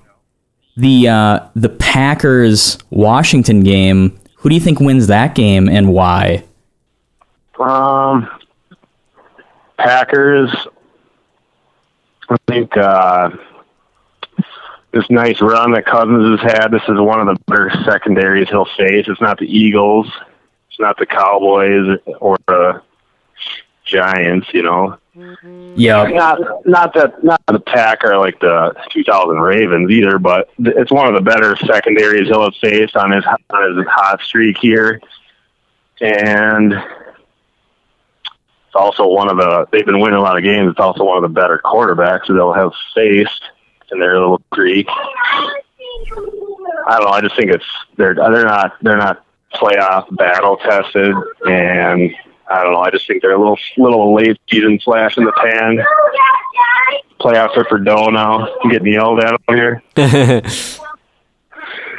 the 0.76 1.08
uh, 1.08 1.40
the 1.54 1.68
Packers 1.68 2.78
Washington 2.90 3.62
game. 3.62 4.18
Who 4.38 4.48
do 4.48 4.56
you 4.56 4.60
think 4.60 4.80
wins 4.80 5.06
that 5.06 5.36
game 5.36 5.68
and 5.68 5.92
why? 5.92 6.44
Um, 7.60 8.28
Packers. 9.84 10.50
I 12.30 12.36
think 12.48 12.74
uh, 12.76 13.30
this 14.92 15.04
nice 15.10 15.40
run 15.42 15.72
that 15.72 15.84
Cousins 15.84 16.40
has 16.40 16.52
had. 16.52 16.68
This 16.68 16.82
is 16.88 16.98
one 16.98 17.20
of 17.20 17.26
the 17.26 17.36
better 17.46 17.70
secondaries 17.84 18.48
he'll 18.48 18.64
face. 18.64 19.06
It's 19.06 19.20
not 19.20 19.38
the 19.38 19.46
Eagles. 19.46 20.10
It's 20.70 20.80
not 20.80 20.96
the 20.98 21.04
Cowboys 21.04 21.98
or 22.18 22.38
the 22.48 22.80
Giants. 23.84 24.48
You 24.54 24.62
know, 24.62 24.98
Yeah, 25.76 26.04
not 26.04 26.66
not 26.66 26.94
that 26.94 27.22
not 27.22 27.42
the 27.46 27.60
Pack 27.60 28.04
are 28.04 28.18
like 28.18 28.40
the 28.40 28.74
2000 28.90 29.38
Ravens 29.38 29.90
either, 29.90 30.18
but 30.18 30.48
it's 30.58 30.90
one 30.90 31.06
of 31.06 31.14
the 31.14 31.22
better 31.22 31.56
secondaries 31.56 32.28
he'll 32.28 32.44
have 32.44 32.56
faced 32.62 32.96
on 32.96 33.12
his 33.12 33.24
on 33.50 33.76
his 33.76 33.86
hot 33.86 34.22
streak 34.22 34.56
here, 34.58 35.00
and 36.00 36.74
it's 38.74 38.80
also 38.80 39.06
one 39.06 39.30
of 39.30 39.36
the 39.36 39.68
they've 39.70 39.86
been 39.86 40.00
winning 40.00 40.18
a 40.18 40.20
lot 40.20 40.36
of 40.36 40.42
games. 40.42 40.68
It's 40.68 40.80
also 40.80 41.04
one 41.04 41.16
of 41.16 41.22
the 41.22 41.28
better 41.28 41.60
quarterbacks 41.64 42.26
they'll 42.26 42.52
have 42.52 42.72
faced 42.92 43.42
in 43.92 44.00
their 44.00 44.18
little 44.18 44.42
streak. 44.52 44.88
I 44.90 45.52
don't 46.88 47.04
know. 47.04 47.10
I 47.10 47.20
just 47.20 47.36
think 47.36 47.52
it's 47.52 47.64
they're 47.96 48.16
they're 48.16 48.44
not 48.44 48.72
they're 48.82 48.96
not 48.96 49.24
playoff 49.52 50.14
battle 50.16 50.56
tested, 50.56 51.14
and 51.46 52.12
I 52.50 52.64
don't 52.64 52.72
know. 52.72 52.80
I 52.80 52.90
just 52.90 53.06
think 53.06 53.22
they're 53.22 53.36
a 53.36 53.38
little 53.38 53.58
little 53.76 54.12
late 54.12 54.40
season 54.50 54.80
flash 54.80 55.16
in 55.18 55.24
the 55.24 55.32
pan. 55.32 55.78
Playoffs 57.20 57.56
are 57.56 57.64
for 57.66 57.78
dough 57.78 58.10
now. 58.10 58.48
I'm 58.64 58.70
getting 58.70 58.92
yelled 58.92 59.20
at 59.20 59.40
over 59.46 59.56
here. 59.56 59.82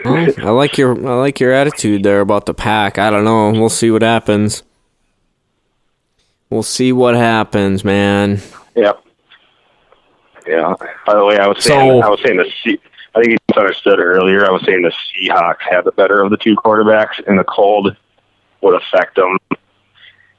I 0.07 0.49
like 0.49 0.77
your 0.77 0.91
I 1.07 1.13
like 1.15 1.39
your 1.39 1.53
attitude 1.53 2.03
there 2.03 2.19
about 2.19 2.45
the 2.45 2.53
pack. 2.53 2.99
I 2.99 3.09
don't 3.09 3.23
know. 3.23 3.51
We'll 3.51 3.69
see 3.69 3.91
what 3.91 4.01
happens. 4.01 4.61
We'll 6.55 6.63
see 6.63 6.93
what 6.93 7.15
happens, 7.15 7.83
man. 7.83 8.39
Yep. 8.77 9.03
Yeah. 10.47 10.73
By 11.05 11.13
the 11.15 11.25
way, 11.25 11.37
I 11.37 11.47
was 11.47 11.61
saying 11.61 12.01
So- 12.01 12.07
I 12.07 12.09
was 12.09 12.21
saying 12.23 12.37
the 12.37 12.49
C- 12.63 12.79
I 13.13 13.19
think 13.19 13.31
you 13.31 13.37
misunderstood 13.49 13.99
earlier. 13.99 14.45
I 14.47 14.51
was 14.51 14.61
saying 14.63 14.83
the 14.83 14.93
Seahawks 15.19 15.57
have 15.69 15.83
the 15.83 15.91
better 15.91 16.21
of 16.21 16.29
the 16.31 16.37
two 16.37 16.55
quarterbacks, 16.55 17.21
and 17.27 17.37
the 17.37 17.43
cold 17.43 17.93
would 18.61 18.73
affect 18.81 19.15
them 19.17 19.37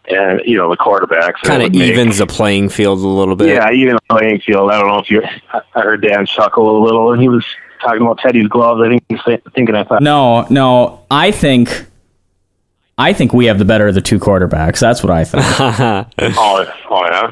and 0.09 0.40
you 0.46 0.57
know 0.57 0.70
the 0.70 0.76
quarterbacks 0.79 1.42
Kind 1.42 1.62
of 1.62 1.66
would 1.72 1.74
make- 1.79 1.92
evens 1.92 2.16
the 2.16 2.26
playing 2.26 2.70
field 2.70 3.00
a 3.00 3.07
little 3.07 3.37
bit. 3.37 3.48
Yeah, 3.48 3.70
even 3.72 3.96
the 3.96 4.16
playing 4.16 4.40
field. 4.40 4.70
I 4.70 4.81
don't 4.81 4.88
know 4.88 4.98
if 5.00 5.11
you. 5.11 5.22
I 5.52 5.81
heard 5.83 6.00
Dan 6.00 6.24
chuckle 6.24 6.79
a 6.79 6.83
little, 6.83 7.12
and 7.12 7.20
he 7.20 7.29
was 7.29 7.44
talking 7.83 8.00
about 8.00 8.20
Teddy's 8.20 8.48
gloves. 8.48 8.81
I 8.83 8.88
think 8.88 9.05
he's 9.11 9.22
th- 9.22 9.42
thinking 9.55 9.74
I 9.74 9.85
thought. 9.85 10.00
No, 10.00 10.46
no. 10.48 11.00
I 11.11 11.31
think, 11.31 11.85
I 12.98 13.12
think 13.12 13.32
we 13.32 13.46
have 13.46 13.59
the 13.59 13.64
better 13.64 13.88
of 13.88 13.94
the 13.94 14.00
two 14.00 14.18
quarterbacks. 14.18 14.78
That's 14.80 15.02
what 15.02 15.11
I 15.12 15.24
think. 15.24 15.44
Oh, 16.38 16.72
oh 16.90 17.04
yeah. 17.06 17.30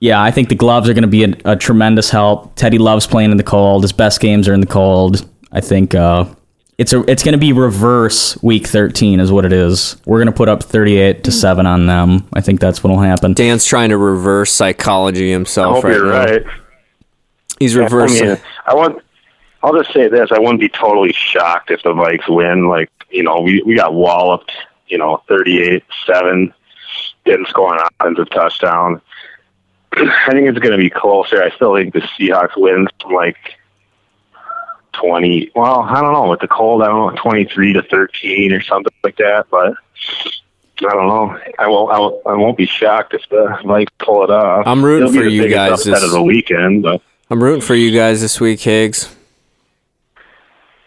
yeah, 0.00 0.22
I 0.22 0.30
think 0.30 0.48
the 0.48 0.54
gloves 0.54 0.88
are 0.88 0.94
going 0.94 1.02
to 1.02 1.08
be 1.08 1.24
a, 1.24 1.34
a 1.44 1.56
tremendous 1.56 2.10
help. 2.10 2.54
Teddy 2.54 2.78
loves 2.78 3.06
playing 3.06 3.30
in 3.32 3.36
the 3.36 3.42
cold. 3.42 3.82
His 3.82 3.92
best 3.92 4.20
games 4.20 4.46
are 4.48 4.54
in 4.54 4.60
the 4.60 4.66
cold. 4.66 5.28
I 5.52 5.60
think 5.60 5.94
uh, 5.94 6.26
it's 6.78 6.92
a 6.92 7.00
it's 7.10 7.22
going 7.24 7.32
to 7.32 7.38
be 7.38 7.52
reverse 7.52 8.40
week 8.42 8.66
13 8.66 9.18
is 9.18 9.32
what 9.32 9.44
it 9.44 9.52
is. 9.52 9.96
We're 10.06 10.18
going 10.18 10.26
to 10.26 10.36
put 10.36 10.48
up 10.48 10.62
38 10.62 11.24
to 11.24 11.32
7 11.32 11.66
on 11.66 11.86
them. 11.86 12.28
I 12.34 12.40
think 12.40 12.60
that's 12.60 12.84
what 12.84 12.90
will 12.90 13.00
happen. 13.00 13.32
Dan's 13.32 13.64
trying 13.64 13.88
to 13.90 13.96
reverse 13.98 14.52
psychology 14.52 15.30
I 15.30 15.32
himself 15.32 15.76
hope 15.76 15.84
right 15.84 15.94
you're 15.94 16.06
now. 16.06 16.24
right. 16.26 16.42
He's 17.58 17.76
I 17.76 17.80
reversing. 17.80 18.28
mean, 18.28 18.36
I 18.66 18.74
want. 18.74 19.02
I'll 19.62 19.76
just 19.76 19.92
say 19.92 20.06
this: 20.08 20.30
I 20.30 20.38
wouldn't 20.38 20.60
be 20.60 20.68
totally 20.68 21.12
shocked 21.12 21.70
if 21.72 21.82
the 21.82 21.90
Vikes 21.92 22.28
win. 22.28 22.68
Like 22.68 22.90
you 23.10 23.22
know, 23.24 23.40
we 23.40 23.62
we 23.62 23.74
got 23.74 23.94
walloped. 23.94 24.52
You 24.88 24.98
know, 24.98 25.22
thirty-eight-seven. 25.28 26.52
Didn't 27.24 27.48
score 27.48 27.74
an 27.74 27.86
offensive 28.00 28.30
touchdown. 28.30 29.00
I 29.92 30.30
think 30.30 30.48
it's 30.48 30.58
going 30.58 30.72
to 30.72 30.78
be 30.78 30.90
closer. 30.90 31.42
I 31.42 31.50
still 31.50 31.74
think 31.74 31.92
the 31.92 32.00
Seahawks 32.00 32.56
wins 32.56 32.88
from 33.00 33.12
like 33.12 33.36
twenty. 34.92 35.50
Well, 35.54 35.80
I 35.80 36.00
don't 36.00 36.12
know 36.12 36.28
with 36.28 36.40
the 36.40 36.48
cold. 36.48 36.82
I 36.82 36.86
don't 36.86 37.14
know, 37.14 37.20
twenty-three 37.22 37.72
to 37.74 37.82
thirteen 37.82 38.52
or 38.52 38.62
something 38.62 38.92
like 39.02 39.16
that. 39.16 39.46
But 39.50 39.74
I 40.78 40.92
don't 40.92 41.08
know. 41.08 41.38
I 41.58 41.68
won't. 41.68 41.92
I 41.92 41.98
won't, 41.98 42.26
I 42.26 42.34
won't 42.34 42.56
be 42.56 42.66
shocked 42.66 43.14
if 43.14 43.22
the 43.30 43.58
Vikes 43.64 43.88
pull 43.98 44.24
it 44.24 44.30
off. 44.30 44.66
I'm 44.66 44.84
rooting 44.84 45.12
for 45.12 45.24
you 45.24 45.48
guys 45.48 45.84
this- 45.84 46.02
of 46.02 46.10
the 46.10 46.22
weekend, 46.22 46.82
but. 46.82 47.02
I'm 47.28 47.42
rooting 47.42 47.60
for 47.62 47.74
you 47.74 47.90
guys 47.90 48.20
this 48.20 48.40
week, 48.40 48.60
Higgs. 48.60 49.12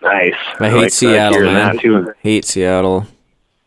Nice. 0.01 0.33
I 0.57 0.69
hate 0.69 0.75
like, 0.75 0.85
uh, 0.85 0.89
Seattle, 0.89 1.41
man. 1.41 2.13
Hate 2.21 2.45
Seattle. 2.45 3.05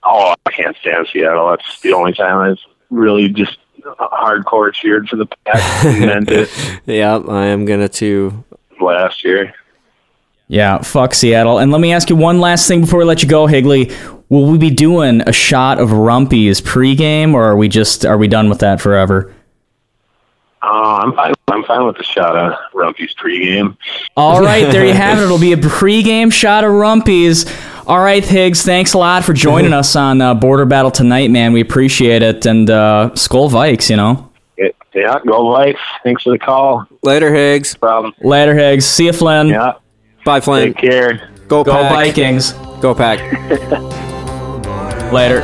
Oh, 0.04 0.34
I 0.46 0.50
can't 0.50 0.76
stand 0.78 1.06
Seattle. 1.12 1.50
That's 1.50 1.80
the 1.80 1.92
only 1.92 2.12
time 2.12 2.38
I've 2.38 2.58
really 2.90 3.28
just 3.28 3.58
hardcore 3.82 4.72
cheered 4.72 5.08
for 5.08 5.16
the 5.16 5.26
Pats 5.44 5.84
and 5.86 6.00
meant 6.06 6.30
it 6.30 6.50
Yeah, 6.86 7.16
I 7.28 7.46
am 7.46 7.64
gonna 7.64 7.88
too. 7.88 8.44
last 8.80 9.24
year. 9.24 9.54
Yeah, 10.48 10.78
fuck 10.82 11.14
Seattle. 11.14 11.58
And 11.58 11.72
let 11.72 11.80
me 11.80 11.92
ask 11.92 12.10
you 12.10 12.16
one 12.16 12.38
last 12.40 12.68
thing 12.68 12.82
before 12.82 12.98
we 12.98 13.04
let 13.06 13.22
you 13.22 13.28
go, 13.28 13.46
Higley. 13.46 13.90
Will 14.28 14.46
we 14.50 14.58
be 14.58 14.70
doing 14.70 15.20
a 15.22 15.32
shot 15.32 15.78
of 15.78 15.90
Rumpy's 15.90 16.60
pregame, 16.60 17.32
or 17.34 17.44
are 17.44 17.56
we 17.56 17.68
just 17.68 18.04
are 18.04 18.18
we 18.18 18.28
done 18.28 18.48
with 18.50 18.58
that 18.60 18.80
forever? 18.80 19.34
Uh, 20.62 21.00
I'm 21.02 21.12
fine. 21.14 21.34
I'm 21.48 21.64
fine 21.64 21.86
with 21.86 21.96
the 21.96 22.04
shot 22.04 22.36
of 22.36 22.52
Rumpy's 22.72 23.14
pregame. 23.14 23.76
All 24.16 24.40
right, 24.40 24.70
there 24.70 24.86
you 24.86 24.94
have 24.94 25.18
it. 25.18 25.22
It'll 25.24 25.38
be 25.38 25.52
a 25.52 25.56
pregame 25.56 26.32
shot 26.32 26.64
of 26.64 26.70
Rumpy's. 26.70 27.44
All 27.86 27.98
right, 27.98 28.24
Higgs, 28.24 28.62
thanks 28.62 28.94
a 28.94 28.98
lot 28.98 29.24
for 29.24 29.32
joining 29.32 29.72
us 29.80 29.96
on 29.96 30.20
uh, 30.20 30.34
Border 30.34 30.64
Battle 30.64 30.90
tonight, 30.90 31.30
man. 31.30 31.52
We 31.52 31.60
appreciate 31.60 32.22
it. 32.22 32.46
And 32.46 32.70
uh, 32.70 33.10
Skol 33.14 33.50
Vikes, 33.50 33.90
you 33.90 33.96
know. 33.96 34.30
It, 34.56 34.76
yeah, 34.94 35.18
go 35.26 35.44
Vikes. 35.46 35.78
Thanks 36.04 36.22
for 36.22 36.30
the 36.30 36.38
call. 36.38 36.86
Later, 37.02 37.34
Higgs. 37.34 37.74
Problem. 37.74 38.14
Later, 38.20 38.54
Higgs. 38.54 38.84
See 38.84 39.06
you, 39.06 39.12
Flynn. 39.12 39.48
Yeah. 39.48 39.74
Bye, 40.24 40.40
Flynn. 40.40 40.74
Take 40.74 40.90
care. 40.90 41.30
Go, 41.48 41.64
Go 41.64 41.72
Pack. 41.72 41.92
Vikings. 41.92 42.52
Go 42.80 42.94
Pack. 42.94 43.18
Later. 45.12 45.42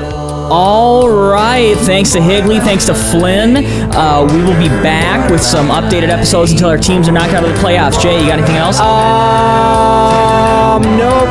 All 0.51 1.11
right. 1.11 1.74
Thanks 1.79 2.12
to 2.12 2.22
Higley. 2.22 2.59
Thanks 2.61 2.87
to 2.87 2.94
Flynn. 2.94 3.66
Uh, 3.94 4.27
we 4.31 4.42
will 4.42 4.57
be 4.59 4.68
back 4.83 5.31
with 5.31 5.42
some 5.42 5.68
updated 5.68 6.09
episodes 6.09 6.53
until 6.53 6.70
our 6.70 6.79
teams 6.79 7.07
are 7.09 7.12
knocked 7.12 7.35
out 7.35 7.44
of 7.44 7.51
the 7.51 7.57
playoffs. 7.57 8.01
Jay, 8.01 8.18
you 8.20 8.27
got 8.29 8.38
anything 8.38 8.57
else? 8.57 8.79
Um, 8.81 10.83
nope. 10.96 11.29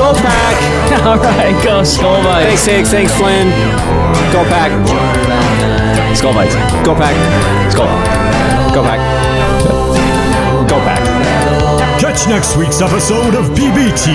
Go 0.00 0.14
Pack. 0.14 0.56
All 1.06 1.18
right. 1.18 1.52
Go 1.62 1.82
Skol 1.82 2.24
Bites. 2.24 2.64
Thanks, 2.64 2.64
Vikes. 2.64 2.72
Higgs. 2.72 2.90
Thanks, 2.90 3.14
Flynn. 3.14 3.50
Go 4.32 4.42
Pack. 4.48 4.72
Skol 6.16 6.32
Vikes. 6.32 6.56
Go 6.86 6.94
Pack. 6.94 7.14
Skol. 7.70 7.84
Go 8.72 8.82
Pack. 8.82 8.98
Go 10.70 10.76
Pack. 10.80 12.00
Catch 12.00 12.28
next 12.28 12.56
week's 12.56 12.80
episode 12.80 13.34
of 13.34 13.50
BBT 13.50 14.08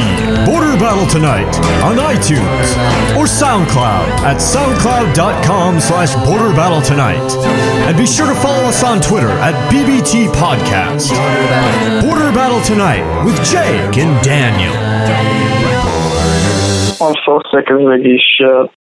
Border 0.43 0.75
Battle 0.79 1.05
Tonight 1.05 1.53
on 1.85 1.97
iTunes 1.97 2.73
or 3.15 3.25
SoundCloud 3.29 4.09
at 4.25 4.37
soundcloud.com 4.37 5.79
slash 5.79 6.15
border 6.25 6.51
battle 6.55 6.81
tonight. 6.81 7.31
And 7.87 7.95
be 7.95 8.07
sure 8.07 8.25
to 8.25 8.33
follow 8.33 8.63
us 8.63 8.83
on 8.83 9.01
Twitter 9.01 9.29
at 9.29 9.53
BBT 9.71 10.29
Podcast. 10.33 11.11
Border 12.01 12.31
Battle 12.33 12.61
Tonight 12.61 13.23
with 13.23 13.37
Jake 13.45 13.99
and 13.99 14.25
Daniel. 14.25 15.74
I'm 17.01 17.15
so 17.25 17.41
sick 17.53 17.69
of 17.69 17.79
Ziggy's 17.79 18.23
shit. 18.37 18.71